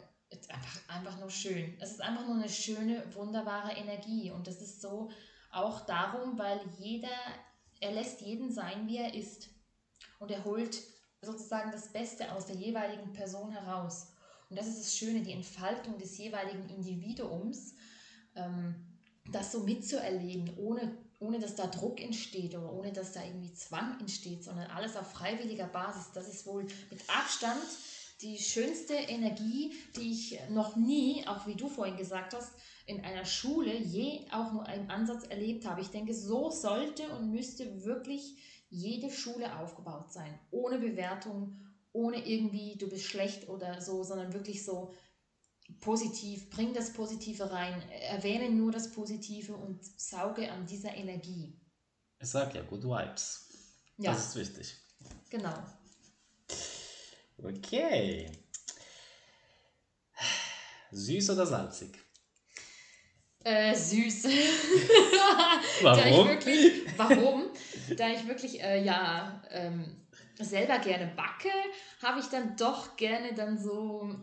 einfach, 0.48 0.80
einfach 0.88 1.18
nur 1.18 1.30
schön. 1.30 1.76
Es 1.80 1.90
ist 1.90 2.02
einfach 2.02 2.26
nur 2.26 2.36
eine 2.36 2.48
schöne, 2.48 3.02
wunderbare 3.14 3.72
Energie. 3.72 4.30
Und 4.30 4.46
das 4.46 4.60
ist 4.60 4.80
so 4.80 5.10
auch 5.50 5.80
darum, 5.86 6.38
weil 6.38 6.60
jeder, 6.78 7.08
er 7.80 7.92
lässt 7.92 8.20
jeden 8.20 8.52
sein, 8.52 8.86
wie 8.86 8.98
er 8.98 9.14
ist. 9.14 9.48
Und 10.18 10.30
er 10.30 10.44
holt 10.44 10.80
sozusagen 11.20 11.72
das 11.72 11.92
Beste 11.92 12.32
aus 12.32 12.46
der 12.46 12.56
jeweiligen 12.56 13.12
Person 13.12 13.50
heraus. 13.50 14.12
Und 14.50 14.58
das 14.58 14.66
ist 14.66 14.80
das 14.80 14.96
Schöne, 14.96 15.22
die 15.22 15.32
Entfaltung 15.32 15.98
des 15.98 16.16
jeweiligen 16.16 16.68
Individuums, 16.68 17.74
ähm, 18.34 18.74
das 19.30 19.52
so 19.52 19.60
mitzuerleben, 19.60 20.56
ohne, 20.56 20.96
ohne 21.20 21.38
dass 21.38 21.54
da 21.54 21.66
Druck 21.66 22.00
entsteht 22.00 22.54
oder 22.54 22.72
ohne 22.72 22.92
dass 22.92 23.12
da 23.12 23.22
irgendwie 23.22 23.52
Zwang 23.52 24.00
entsteht, 24.00 24.42
sondern 24.42 24.70
alles 24.70 24.96
auf 24.96 25.10
freiwilliger 25.10 25.66
Basis. 25.66 26.12
Das 26.14 26.28
ist 26.28 26.46
wohl 26.46 26.66
mit 26.90 27.00
Abstand 27.08 27.62
die 28.22 28.38
schönste 28.38 28.94
Energie, 28.94 29.74
die 29.96 30.12
ich 30.12 30.40
noch 30.50 30.76
nie, 30.76 31.26
auch 31.26 31.46
wie 31.46 31.54
du 31.54 31.68
vorhin 31.68 31.96
gesagt 31.96 32.34
hast, 32.34 32.52
in 32.86 33.04
einer 33.04 33.24
Schule 33.24 33.76
je 33.76 34.26
auch 34.32 34.52
nur 34.52 34.66
einen 34.66 34.90
Ansatz 34.90 35.24
erlebt 35.24 35.66
habe. 35.66 35.82
Ich 35.82 35.88
denke, 35.88 36.14
so 36.14 36.50
sollte 36.50 37.08
und 37.10 37.30
müsste 37.30 37.84
wirklich 37.84 38.36
jede 38.70 39.10
Schule 39.10 39.58
aufgebaut 39.58 40.12
sein. 40.12 40.36
Ohne 40.50 40.78
Bewertung, 40.78 41.60
ohne 41.98 42.24
irgendwie, 42.24 42.76
du 42.76 42.88
bist 42.88 43.04
schlecht 43.04 43.48
oder 43.48 43.80
so, 43.80 44.04
sondern 44.04 44.32
wirklich 44.32 44.64
so 44.64 44.94
positiv, 45.80 46.48
bring 46.48 46.72
das 46.72 46.92
Positive 46.92 47.50
rein, 47.50 47.82
erwähne 47.90 48.50
nur 48.50 48.70
das 48.70 48.92
Positive 48.92 49.54
und 49.54 49.84
sauge 50.00 50.50
an 50.50 50.64
dieser 50.64 50.94
Energie. 50.94 51.60
Ich 52.20 52.28
sag 52.28 52.54
ja, 52.54 52.62
good 52.62 52.84
vibes. 52.84 53.48
Ja. 53.98 54.12
Das 54.12 54.28
ist 54.28 54.36
wichtig. 54.36 54.76
Genau. 55.28 55.54
Okay. 57.42 58.30
Süß 60.92 61.30
oder 61.30 61.46
salzig? 61.46 61.98
Äh, 63.44 63.74
süß. 63.74 64.24
warum? 65.82 65.82
da 65.82 66.06
ich 66.06 66.28
wirklich, 66.28 66.98
warum? 66.98 67.50
Da 67.96 68.10
ich 68.10 68.26
wirklich, 68.26 68.62
äh, 68.62 68.82
ja, 68.84 69.42
ähm, 69.50 70.07
selber 70.40 70.78
gerne 70.78 71.12
backe, 71.16 71.50
habe 72.02 72.20
ich 72.20 72.26
dann 72.26 72.56
doch 72.56 72.96
gerne 72.96 73.34
dann 73.34 73.58
so 73.58 74.14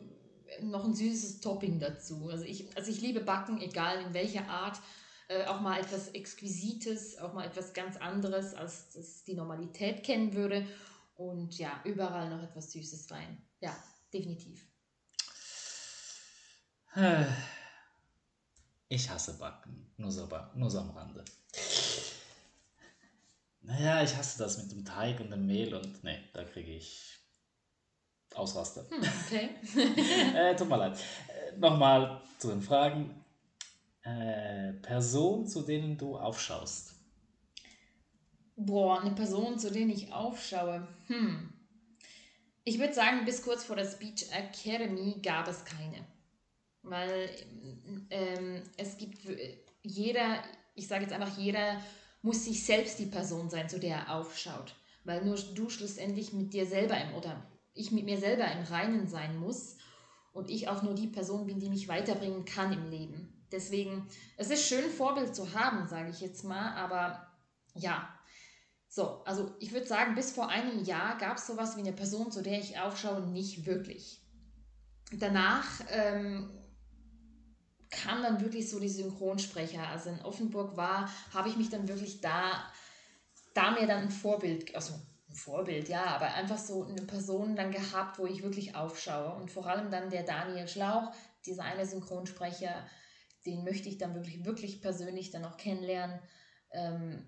noch 0.61 0.85
ein 0.85 0.93
süßes 0.93 1.41
Topping 1.41 1.79
dazu. 1.79 2.29
Also 2.29 2.45
ich, 2.45 2.75
also 2.77 2.91
ich 2.91 3.01
liebe 3.01 3.21
Backen, 3.21 3.59
egal 3.61 4.01
in 4.01 4.13
welcher 4.13 4.47
Art. 4.47 4.79
Äh, 5.27 5.45
auch 5.45 5.59
mal 5.59 5.79
etwas 5.79 6.09
Exquisites, 6.09 7.17
auch 7.17 7.33
mal 7.33 7.47
etwas 7.47 7.73
ganz 7.73 7.97
anderes, 7.97 8.53
als 8.53 8.91
das 8.93 9.23
die 9.23 9.33
Normalität 9.33 10.03
kennen 10.03 10.33
würde. 10.33 10.67
und 11.15 11.57
ja, 11.57 11.81
überall 11.83 12.29
noch 12.29 12.43
etwas 12.43 12.73
Süßes 12.73 13.09
rein. 13.09 13.41
Ja, 13.61 13.75
definitiv. 14.13 14.67
Ich 18.87 19.09
hasse 19.09 19.37
Backen, 19.37 19.91
nur 19.97 20.11
so, 20.11 20.29
nur 20.55 20.69
so 20.69 20.79
am 20.79 20.91
Rande. 20.91 21.25
Naja, 23.65 24.03
ich 24.03 24.15
hasse 24.15 24.37
das 24.37 24.57
mit 24.59 24.71
dem 24.71 24.85
Teig 24.85 25.19
und 25.19 25.31
dem 25.31 25.45
Mehl 25.45 25.73
und 25.73 26.03
ne, 26.03 26.19
da 26.33 26.43
kriege 26.43 26.71
ich 26.71 27.15
Ausraster. 28.35 28.85
Hm, 28.89 29.01
okay. 29.25 29.49
äh, 30.35 30.55
tut 30.55 30.69
mir 30.69 30.77
leid. 30.77 30.99
Äh, 31.27 31.57
Nochmal 31.57 32.21
zu 32.37 32.49
den 32.49 32.61
Fragen. 32.61 33.23
Äh, 34.03 34.73
Personen, 34.73 35.47
zu 35.47 35.61
denen 35.61 35.97
du 35.97 36.17
aufschaust. 36.17 36.93
Boah, 38.55 39.01
eine 39.01 39.11
Person, 39.11 39.57
zu 39.57 39.71
denen 39.71 39.89
ich 39.89 40.13
aufschaue. 40.13 40.87
Hm. 41.07 41.51
Ich 42.65 42.79
würde 42.79 42.93
sagen, 42.93 43.25
bis 43.25 43.41
kurz 43.41 43.63
vor 43.63 43.75
der 43.75 43.89
Speech 43.89 44.31
Academy 44.31 45.19
gab 45.21 45.47
es 45.47 45.65
keine. 45.65 46.05
Weil 46.83 47.29
ähm, 48.11 48.61
es 48.77 48.97
gibt 48.97 49.19
jeder, 49.81 50.43
ich 50.75 50.87
sage 50.87 51.03
jetzt 51.03 51.13
einfach, 51.13 51.37
jeder 51.37 51.81
muss 52.25 52.43
sich 52.43 52.65
selbst 52.65 52.97
die 52.99 53.05
Person 53.05 53.49
sein, 53.49 53.69
zu 53.69 53.79
der 53.79 53.97
er 53.97 54.15
aufschaut. 54.15 54.75
Weil 55.03 55.23
nur 55.23 55.37
du 55.37 55.69
schlussendlich 55.69 56.33
mit 56.33 56.53
dir 56.53 56.65
selber 56.65 56.99
im, 56.99 57.13
oder 57.13 57.45
ich 57.75 57.91
mit 57.91 58.05
mir 58.05 58.17
selber 58.17 58.51
im 58.51 58.63
Reinen 58.63 59.07
sein 59.07 59.37
muss 59.37 59.77
und 60.33 60.49
ich 60.49 60.67
auch 60.67 60.81
nur 60.81 60.95
die 60.95 61.07
Person 61.07 61.45
bin, 61.45 61.59
die 61.59 61.69
mich 61.69 61.87
weiterbringen 61.87 62.43
kann 62.43 62.73
im 62.73 62.89
Leben. 62.89 63.45
Deswegen, 63.51 64.07
es 64.37 64.49
ist 64.49 64.67
schön, 64.67 64.89
Vorbild 64.89 65.35
zu 65.35 65.53
haben, 65.53 65.87
sage 65.87 66.09
ich 66.09 66.19
jetzt 66.19 66.43
mal, 66.43 66.73
aber 66.73 67.27
ja. 67.75 68.09
So, 68.89 69.23
also 69.25 69.53
ich 69.59 69.71
würde 69.71 69.85
sagen, 69.85 70.15
bis 70.15 70.31
vor 70.31 70.49
einem 70.49 70.83
Jahr 70.83 71.17
gab 71.19 71.37
es 71.37 71.45
sowas 71.45 71.75
wie 71.77 71.81
eine 71.81 71.93
Person, 71.93 72.31
zu 72.31 72.41
der 72.41 72.59
ich 72.59 72.79
aufschaue, 72.79 73.21
nicht 73.21 73.67
wirklich. 73.67 74.21
Danach 75.11 75.67
ähm, 75.89 76.49
kam 77.95 78.21
dann 78.21 78.41
wirklich 78.41 78.69
so 78.69 78.79
die 78.79 78.89
Synchronsprecher. 78.89 79.87
Also 79.87 80.09
in 80.09 80.21
Offenburg 80.21 80.77
war, 80.77 81.09
habe 81.33 81.49
ich 81.49 81.57
mich 81.57 81.69
dann 81.69 81.87
wirklich 81.87 82.21
da, 82.21 82.71
da 83.53 83.71
mir 83.71 83.87
dann 83.87 84.03
ein 84.03 84.11
Vorbild, 84.11 84.75
also 84.75 84.93
ein 85.29 85.35
Vorbild, 85.35 85.89
ja, 85.89 86.05
aber 86.05 86.33
einfach 86.33 86.57
so 86.57 86.85
eine 86.85 87.01
Person 87.03 87.55
dann 87.55 87.71
gehabt, 87.71 88.19
wo 88.19 88.27
ich 88.27 88.43
wirklich 88.43 88.75
aufschaue. 88.75 89.35
Und 89.35 89.51
vor 89.51 89.65
allem 89.67 89.89
dann 89.89 90.09
der 90.09 90.23
Daniel 90.23 90.67
Schlauch, 90.67 91.11
dieser 91.45 91.63
eine 91.63 91.85
Synchronsprecher, 91.85 92.87
den 93.45 93.63
möchte 93.63 93.89
ich 93.89 93.97
dann 93.97 94.13
wirklich, 94.15 94.43
wirklich 94.45 94.81
persönlich 94.81 95.31
dann 95.31 95.45
auch 95.45 95.57
kennenlernen. 95.57 96.19
Ähm, 96.71 97.25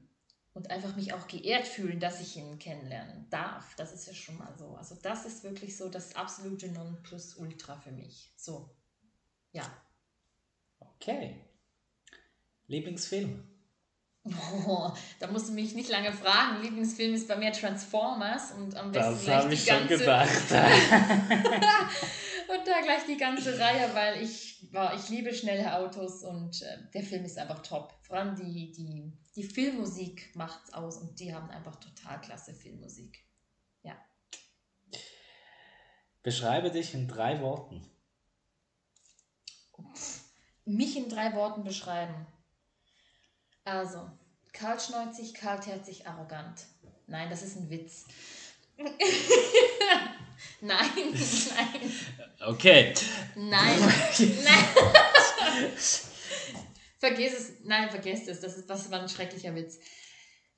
und 0.54 0.72
einfach 0.72 0.96
mich 0.96 1.14
auch 1.14 1.28
geehrt 1.28 1.68
fühlen, 1.68 2.00
dass 2.00 2.20
ich 2.20 2.36
ihn 2.36 2.58
kennenlernen 2.58 3.30
darf. 3.30 3.76
Das 3.76 3.94
ist 3.94 4.08
ja 4.08 4.14
schon 4.14 4.40
mal 4.40 4.52
so. 4.58 4.76
Also 4.76 4.96
das 4.96 5.24
ist 5.26 5.44
wirklich 5.44 5.78
so 5.78 5.88
das 5.88 6.16
absolute 6.16 6.70
Nonplusultra 6.70 7.78
für 7.78 7.92
mich. 7.92 8.34
So, 8.36 8.76
ja. 9.52 9.72
Okay. 11.00 11.36
Lieblingsfilm? 12.68 13.44
Oh, 14.68 14.92
da 15.20 15.28
musst 15.28 15.50
du 15.50 15.54
mich 15.54 15.74
nicht 15.74 15.90
lange 15.90 16.12
fragen. 16.12 16.62
Lieblingsfilm 16.62 17.14
ist 17.14 17.28
bei 17.28 17.38
mir 17.38 17.52
Transformers 17.54 18.52
und 18.52 18.76
am 18.76 18.92
besten 18.92 19.26
das 19.26 19.44
habe 19.44 19.54
ich 19.54 19.66
ganze... 19.66 19.88
schon 19.88 20.00
gedacht. 20.00 20.28
und 22.50 22.68
da 22.68 22.82
gleich 22.82 23.06
die 23.08 23.18
ganze 23.18 23.58
Reihe, 23.58 23.90
weil 23.94 24.22
ich, 24.22 24.68
wow, 24.72 24.92
ich 24.96 25.10
liebe 25.10 25.34
schnelle 25.34 25.76
Autos 25.76 26.24
und 26.24 26.62
äh, 26.62 26.78
der 26.94 27.04
Film 27.04 27.24
ist 27.24 27.38
einfach 27.38 27.62
top. 27.62 27.94
Vor 28.02 28.18
allem 28.18 28.36
die, 28.36 28.72
die, 28.74 29.14
die 29.36 29.44
Filmmusik 29.44 30.36
macht 30.36 30.62
es 30.66 30.74
aus 30.74 30.98
und 30.98 31.20
die 31.20 31.34
haben 31.34 31.50
einfach 31.50 31.78
total 31.78 32.20
klasse 32.20 32.54
Filmmusik. 32.54 33.24
Ja. 33.84 33.96
Beschreibe 36.22 36.70
dich 36.72 36.94
in 36.94 37.08
drei 37.08 37.40
Worten 37.40 37.90
mich 40.68 40.98
in 40.98 41.10
drei 41.10 41.34
Worten 41.34 41.64
beschreiben. 41.64 42.28
Also, 43.64 44.10
kaltschneuzig, 44.54 45.34
kaltherzig, 45.34 46.08
arrogant. 46.08 46.66
Nein, 47.08 47.30
das 47.30 47.44
ist 47.44 47.58
ein 47.58 47.70
Witz. 47.70 48.06
nein, 50.62 50.90
nein. 50.92 51.92
Okay. 52.46 52.94
Nein, 53.36 53.80
nein. 53.80 54.66
vergiss 57.00 57.34
es, 57.34 57.54
nein, 57.64 57.90
vergiss 57.90 58.28
es. 58.28 58.42
Das, 58.42 58.58
ist, 58.58 58.70
das 58.70 58.92
war 58.92 59.02
ein 59.02 59.10
schrecklicher 59.10 59.56
Witz. 59.56 59.80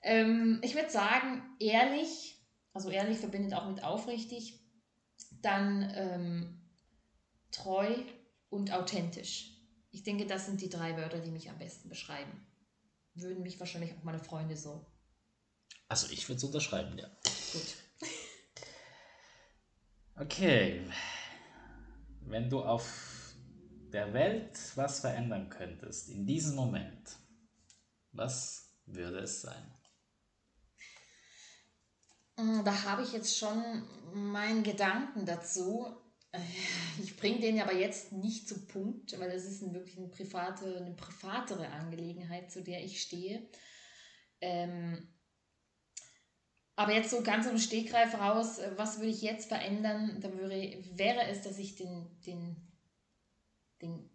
Ähm, 0.01 0.59
ich 0.63 0.75
würde 0.75 0.89
sagen, 0.89 1.43
ehrlich, 1.59 2.37
also 2.73 2.89
ehrlich 2.89 3.19
verbindet 3.19 3.53
auch 3.53 3.67
mit 3.67 3.83
aufrichtig, 3.83 4.59
dann 5.41 5.91
ähm, 5.95 6.61
treu 7.51 7.95
und 8.49 8.73
authentisch. 8.73 9.58
Ich 9.91 10.03
denke, 10.03 10.25
das 10.25 10.45
sind 10.45 10.61
die 10.61 10.69
drei 10.69 10.95
Wörter, 10.97 11.19
die 11.19 11.31
mich 11.31 11.49
am 11.49 11.57
besten 11.57 11.89
beschreiben. 11.89 12.45
Würden 13.15 13.43
mich 13.43 13.59
wahrscheinlich 13.59 13.93
auch 13.93 14.03
meine 14.03 14.19
Freunde 14.19 14.55
so. 14.55 14.85
Also 15.87 16.07
ich 16.11 16.27
würde 16.29 16.37
es 16.37 16.43
unterschreiben, 16.43 16.97
ja. 16.97 17.07
Gut. 17.53 17.75
Okay. 20.15 20.87
Wenn 22.21 22.49
du 22.49 22.61
auf 22.61 23.33
der 23.91 24.13
Welt 24.13 24.57
was 24.75 24.99
verändern 24.99 25.49
könntest, 25.49 26.09
in 26.09 26.27
diesem 26.27 26.55
Moment, 26.55 27.17
was 28.11 28.75
würde 28.85 29.19
es 29.19 29.41
sein? 29.41 29.73
Mm, 32.37 32.63
da 32.63 32.83
habe 32.83 33.03
ich 33.03 33.13
jetzt 33.13 33.37
schon 33.37 33.61
meinen 34.13 34.63
Gedanken 34.63 35.25
dazu. 35.25 35.87
Äh, 36.31 36.39
ich 37.01 37.15
bringe 37.17 37.39
den 37.39 37.59
aber 37.61 37.73
jetzt 37.73 38.11
nicht 38.11 38.47
zu 38.47 38.65
Punkt, 38.67 39.17
weil 39.19 39.31
das 39.31 39.45
ist 39.45 39.61
wirklich 39.73 39.97
eine, 39.97 40.09
private, 40.09 40.77
eine 40.77 40.95
privatere 40.95 41.67
Angelegenheit, 41.69 42.51
zu 42.51 42.61
der 42.61 42.83
ich 42.83 43.01
stehe. 43.01 43.49
Ähm, 44.41 45.13
aber 46.75 46.93
jetzt 46.93 47.09
so 47.09 47.21
ganz 47.23 47.45
im 47.45 47.57
Stegreif 47.57 48.13
raus, 48.15 48.59
äh, 48.59 48.71
was 48.77 48.99
würde 48.99 49.11
ich 49.11 49.21
jetzt 49.21 49.49
verändern? 49.49 50.21
Da 50.21 50.31
würde, 50.33 50.81
wäre 50.93 51.23
es, 51.27 51.41
dass 51.41 51.57
ich 51.57 51.75
den, 51.75 52.07
den, 52.25 52.55
den 53.81 54.09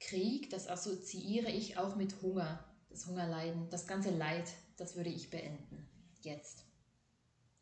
Krieg, 0.00 0.50
das 0.50 0.68
assoziiere 0.68 1.50
ich 1.50 1.78
auch 1.78 1.96
mit 1.96 2.22
Hunger, 2.22 2.64
das 2.88 3.06
Hungerleiden, 3.06 3.68
das 3.70 3.86
ganze 3.86 4.10
Leid, 4.10 4.50
das 4.76 4.96
würde 4.96 5.10
ich 5.10 5.30
beenden. 5.30 5.88
Jetzt. 6.22 6.64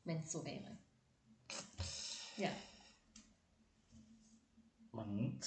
Wenn 0.05 0.19
es 0.19 0.31
so 0.31 0.45
wäre. 0.45 0.79
Ja. 2.37 2.51
Und 4.97 5.41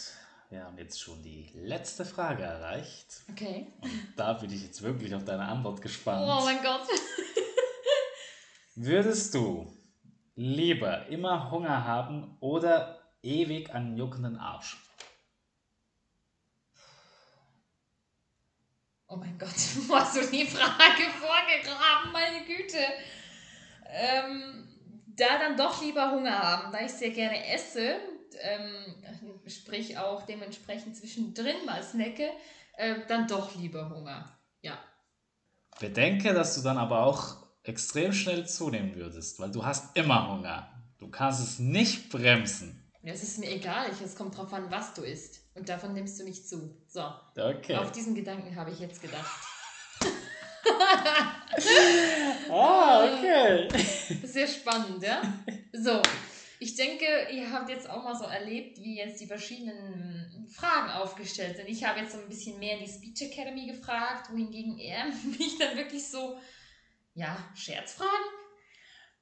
wir 0.50 0.64
haben 0.64 0.78
jetzt 0.78 1.02
schon 1.02 1.22
die 1.24 1.50
letzte 1.54 2.06
Frage 2.06 2.44
erreicht. 2.44 3.22
Okay. 3.32 3.68
Und 3.82 4.14
da 4.16 4.34
bin 4.34 4.52
ich 4.52 4.64
jetzt 4.64 4.82
wirklich 4.82 5.14
auf 5.16 5.24
deine 5.24 5.44
Antwort 5.44 5.82
gespannt. 5.82 6.26
Oh 6.26 6.44
mein 6.44 6.62
Gott. 6.62 6.88
Würdest 8.76 9.34
du 9.34 9.74
lieber 10.36 11.08
immer 11.08 11.50
Hunger 11.50 11.86
haben 11.86 12.38
oder 12.40 13.02
ewig 13.24 13.74
einen 13.74 13.98
juckenden 13.98 14.38
Arsch? 14.38 14.78
Oh 19.08 19.16
mein 19.16 19.38
Gott, 19.40 19.50
wo 19.88 19.96
hast 19.96 20.18
du 20.18 20.28
die 20.30 20.46
Frage 20.46 21.04
vorgegraben, 21.20 22.12
meine 22.12 22.46
Güte? 22.46 22.78
Ähm, 23.90 24.68
da 25.16 25.40
dann 25.40 25.56
doch 25.56 25.82
lieber 25.82 26.12
Hunger 26.12 26.38
haben, 26.38 26.72
da 26.72 26.82
ich 26.82 26.92
sehr 26.92 27.12
gerne 27.12 27.48
esse, 27.48 27.96
ähm, 28.42 28.96
sprich 29.50 29.98
auch 29.98 30.26
dementsprechend 30.26 30.96
zwischendrin 30.96 31.66
mal 31.66 31.84
snacke, 31.84 32.30
äh, 32.78 32.96
dann 33.08 33.28
doch 33.28 33.56
lieber 33.56 33.90
Hunger. 33.90 34.38
Ja. 34.62 34.78
Bedenke, 35.80 36.34
dass 36.34 36.56
du 36.56 36.62
dann 36.62 36.78
aber 36.78 37.04
auch 37.04 37.48
extrem 37.64 38.14
schnell 38.14 38.48
zunehmen 38.48 38.96
würdest, 38.96 39.40
weil 39.40 39.52
du 39.52 39.66
hast 39.66 39.96
immer 39.96 40.32
Hunger. 40.32 40.70
Du 41.00 41.10
kannst 41.10 41.42
es 41.42 41.60
nicht 41.60 42.10
bremsen. 42.10 42.84
Es 43.04 43.24
ist 43.24 43.40
mir 43.40 43.50
egal, 43.50 43.90
es 44.04 44.16
kommt 44.16 44.38
drauf 44.38 44.52
an, 44.52 44.70
was 44.70 44.94
du 44.94 45.02
isst. 45.02 45.40
Und 45.56 45.70
davon 45.70 45.94
nimmst 45.94 46.20
du 46.20 46.26
nicht 46.26 46.48
zu. 46.48 46.76
So. 46.88 47.06
Okay. 47.38 47.78
Auf 47.78 47.92
diesen 47.92 48.16
Gedanken 48.16 48.56
habe 48.56 48.72
ich 48.72 48.80
jetzt 48.80 49.02
gedacht. 49.02 49.32
ah, 52.50 53.06
okay. 53.06 53.70
Sehr 54.24 54.48
spannend, 54.48 55.02
ja? 55.02 55.22
So, 55.72 56.02
ich 56.60 56.76
denke, 56.76 57.06
ihr 57.32 57.52
habt 57.52 57.70
jetzt 57.70 57.90
auch 57.90 58.04
mal 58.04 58.16
so 58.16 58.26
erlebt, 58.26 58.80
wie 58.80 58.98
jetzt 58.98 59.22
die 59.22 59.28
verschiedenen 59.28 60.48
Fragen 60.50 60.90
aufgestellt 60.92 61.58
sind. 61.58 61.70
Ich 61.70 61.84
habe 61.84 62.00
jetzt 62.00 62.14
so 62.14 62.20
ein 62.20 62.28
bisschen 62.28 62.58
mehr 62.60 62.78
in 62.78 62.86
die 62.86 62.92
Speech 62.92 63.32
Academy 63.32 63.68
gefragt, 63.68 64.32
wohingegen 64.32 64.78
er 64.80 65.06
mich 65.38 65.58
dann 65.60 65.78
wirklich 65.78 66.08
so, 66.08 66.38
ja, 67.14 67.38
Scherzfragen 67.56 68.10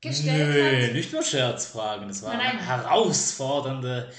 gestellt 0.01 0.53
Nö, 0.53 0.87
hat. 0.87 0.93
nicht 0.93 1.11
nur 1.11 1.23
Scherzfragen, 1.23 2.09
es 2.09 2.21
waren 2.21 2.37
nein, 2.37 2.57
nein. 2.57 2.65
herausfordernde, 2.65 4.11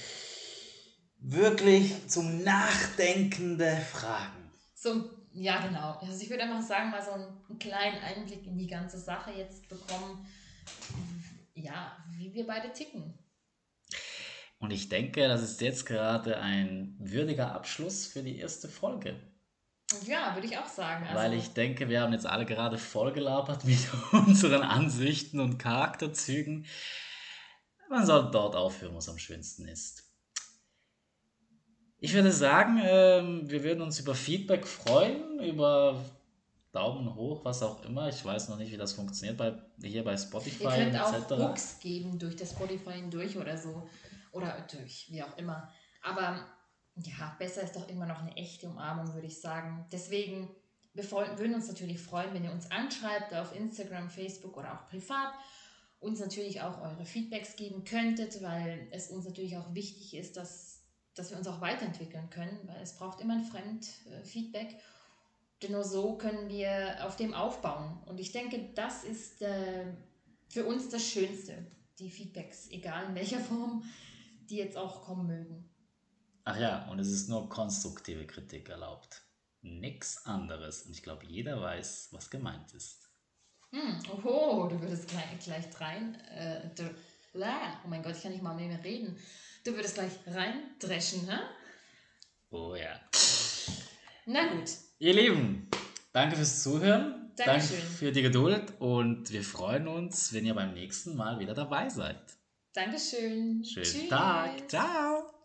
wirklich 1.19 2.07
zum 2.07 2.43
Nachdenkende 2.43 3.77
Fragen. 3.91 4.51
So, 4.75 5.09
ja, 5.33 5.65
genau. 5.65 5.97
Also 6.01 6.23
ich 6.23 6.29
würde 6.29 6.43
einfach 6.43 6.61
sagen, 6.61 6.91
mal 6.91 7.03
so 7.03 7.11
einen 7.11 7.59
kleinen 7.59 8.01
Einblick 8.01 8.45
in 8.45 8.57
die 8.57 8.67
ganze 8.67 8.99
Sache 8.99 9.31
jetzt 9.31 9.67
bekommen 9.69 10.27
ja, 11.57 11.97
wie 12.11 12.33
wir 12.33 12.47
beide 12.47 12.71
ticken. 12.71 13.17
Und 14.59 14.71
ich 14.71 14.89
denke, 14.89 15.27
das 15.27 15.43
ist 15.43 15.61
jetzt 15.61 15.85
gerade 15.85 16.37
ein 16.37 16.95
würdiger 16.99 17.53
Abschluss 17.53 18.07
für 18.07 18.23
die 18.23 18.37
erste 18.37 18.67
Folge. 18.67 19.19
Ja, 20.05 20.35
würde 20.35 20.47
ich 20.47 20.57
auch 20.57 20.67
sagen. 20.67 21.05
Also 21.05 21.15
Weil 21.15 21.33
ich 21.33 21.53
denke, 21.53 21.87
wir 21.87 22.01
haben 22.01 22.11
jetzt 22.11 22.25
alle 22.25 22.45
gerade 22.45 22.77
vollgelabert 22.77 23.63
mit 23.63 23.79
unseren 24.11 24.63
Ansichten 24.63 25.39
und 25.39 25.57
Charakterzügen. 25.59 26.65
Man 27.89 28.05
soll 28.05 28.31
dort 28.31 28.55
aufhören, 28.55 28.93
wo 28.93 28.97
es 28.97 29.07
am 29.07 29.17
schönsten 29.17 29.67
ist. 29.67 30.03
Ich 31.99 32.13
würde 32.13 32.31
sagen, 32.31 32.79
ähm, 32.83 33.49
wir 33.49 33.63
würden 33.63 33.81
uns 33.81 33.99
über 33.99 34.13
Feedback 34.13 34.67
freuen, 34.67 35.39
über 35.39 36.03
Daumen 36.77 37.15
hoch, 37.15 37.43
was 37.43 37.63
auch 37.63 37.83
immer. 37.83 38.07
Ich 38.07 38.23
weiß 38.23 38.49
noch 38.49 38.57
nicht, 38.57 38.71
wie 38.71 38.77
das 38.77 38.93
funktioniert 38.93 39.35
bei, 39.37 39.53
hier 39.81 40.03
bei 40.03 40.15
Spotify 40.15 40.63
Ihr 40.63 40.69
könnt 40.69 40.95
etc. 40.95 41.31
auch 41.31 41.49
Hooks 41.49 41.79
geben 41.79 42.19
durch 42.19 42.35
das 42.35 42.51
Spotify 42.51 42.93
hindurch 42.93 43.35
oder 43.35 43.57
so. 43.57 43.89
Oder 44.31 44.67
durch, 44.71 45.07
wie 45.09 45.23
auch 45.23 45.35
immer. 45.37 45.67
Aber 46.03 46.45
ja, 46.97 47.35
besser 47.39 47.63
ist 47.63 47.75
doch 47.75 47.87
immer 47.89 48.05
noch 48.05 48.21
eine 48.21 48.35
echte 48.37 48.67
Umarmung, 48.69 49.13
würde 49.15 49.25
ich 49.25 49.41
sagen. 49.41 49.87
Deswegen, 49.91 50.49
wir 50.93 51.09
würden 51.11 51.55
uns 51.55 51.67
natürlich 51.67 51.99
freuen, 51.99 52.31
wenn 52.33 52.43
ihr 52.43 52.51
uns 52.51 52.69
anschreibt 52.69 53.33
auf 53.33 53.55
Instagram, 53.55 54.09
Facebook 54.09 54.55
oder 54.55 54.73
auch 54.73 54.87
privat. 54.87 55.33
Uns 55.99 56.19
natürlich 56.19 56.61
auch 56.61 56.79
eure 56.79 57.05
Feedbacks 57.05 57.55
geben 57.55 57.85
könntet, 57.85 58.43
weil 58.43 58.87
es 58.91 59.09
uns 59.09 59.25
natürlich 59.25 59.57
auch 59.57 59.73
wichtig 59.73 60.15
ist, 60.15 60.37
dass, 60.37 60.83
dass 61.15 61.31
wir 61.31 61.39
uns 61.39 61.47
auch 61.47 61.59
weiterentwickeln 61.59 62.29
können, 62.29 62.59
weil 62.65 62.81
es 62.83 62.95
braucht 62.95 63.19
immer 63.19 63.33
ein 63.33 63.45
Fremdfeedback. 63.45 64.75
Denn 65.61 65.71
nur 65.71 65.83
so 65.83 66.17
können 66.17 66.49
wir 66.49 66.97
auf 67.05 67.15
dem 67.15 67.33
aufbauen. 67.33 67.99
Und 68.05 68.19
ich 68.19 68.31
denke, 68.31 68.69
das 68.75 69.03
ist 69.03 69.41
äh, 69.41 69.85
für 70.49 70.65
uns 70.65 70.89
das 70.89 71.03
Schönste, 71.03 71.65
die 71.99 72.11
Feedbacks, 72.11 72.69
egal 72.69 73.07
in 73.07 73.15
welcher 73.15 73.39
Form 73.41 73.83
die 74.49 74.57
jetzt 74.57 74.77
auch 74.77 75.03
kommen 75.03 75.27
mögen. 75.27 75.69
Ach 76.45 76.57
ja, 76.57 76.87
und 76.89 76.99
es 76.99 77.11
ist 77.11 77.27
nur 77.27 77.49
konstruktive 77.49 78.25
Kritik 78.25 78.69
erlaubt. 78.69 79.23
Nichts 79.61 80.25
anderes. 80.25 80.83
Und 80.83 80.93
ich 80.93 81.03
glaube, 81.03 81.25
jeder 81.25 81.61
weiß, 81.61 82.09
was 82.11 82.29
gemeint 82.29 82.73
ist. 82.73 83.09
Hm, 83.71 83.99
oho, 84.13 84.67
du 84.69 84.79
würdest 84.79 85.09
gleich, 85.09 85.39
gleich 85.43 85.81
rein. 85.81 86.15
Äh, 86.31 86.69
du, 86.73 86.95
la, 87.33 87.81
oh 87.83 87.89
mein 87.89 88.01
Gott, 88.01 88.15
ich 88.15 88.23
kann 88.23 88.31
nicht 88.31 88.43
mal 88.43 88.55
mehr 88.55 88.81
reden. 88.81 89.19
Du 89.65 89.73
würdest 89.75 89.95
gleich 89.95 90.13
reindreschen, 90.25 91.29
hä? 91.29 91.39
Oh 92.49 92.75
ja. 92.75 92.97
Na 94.25 94.53
gut. 94.53 94.69
Ihr 94.99 95.13
Lieben, 95.13 95.69
danke 96.11 96.35
fürs 96.35 96.63
Zuhören. 96.63 97.31
Dankeschön. 97.35 97.77
Danke 97.77 97.93
für 97.93 98.11
die 98.11 98.23
Geduld 98.23 98.73
und 98.79 99.31
wir 99.31 99.43
freuen 99.43 99.87
uns, 99.87 100.33
wenn 100.33 100.43
ihr 100.43 100.55
beim 100.55 100.73
nächsten 100.73 101.15
Mal 101.15 101.39
wieder 101.39 101.53
dabei 101.53 101.87
seid. 101.87 102.19
Dankeschön. 102.73 103.63
Schönen 103.63 103.85
Tschüss. 103.85 104.09
Tag. 104.09 104.67
Ciao. 104.67 105.36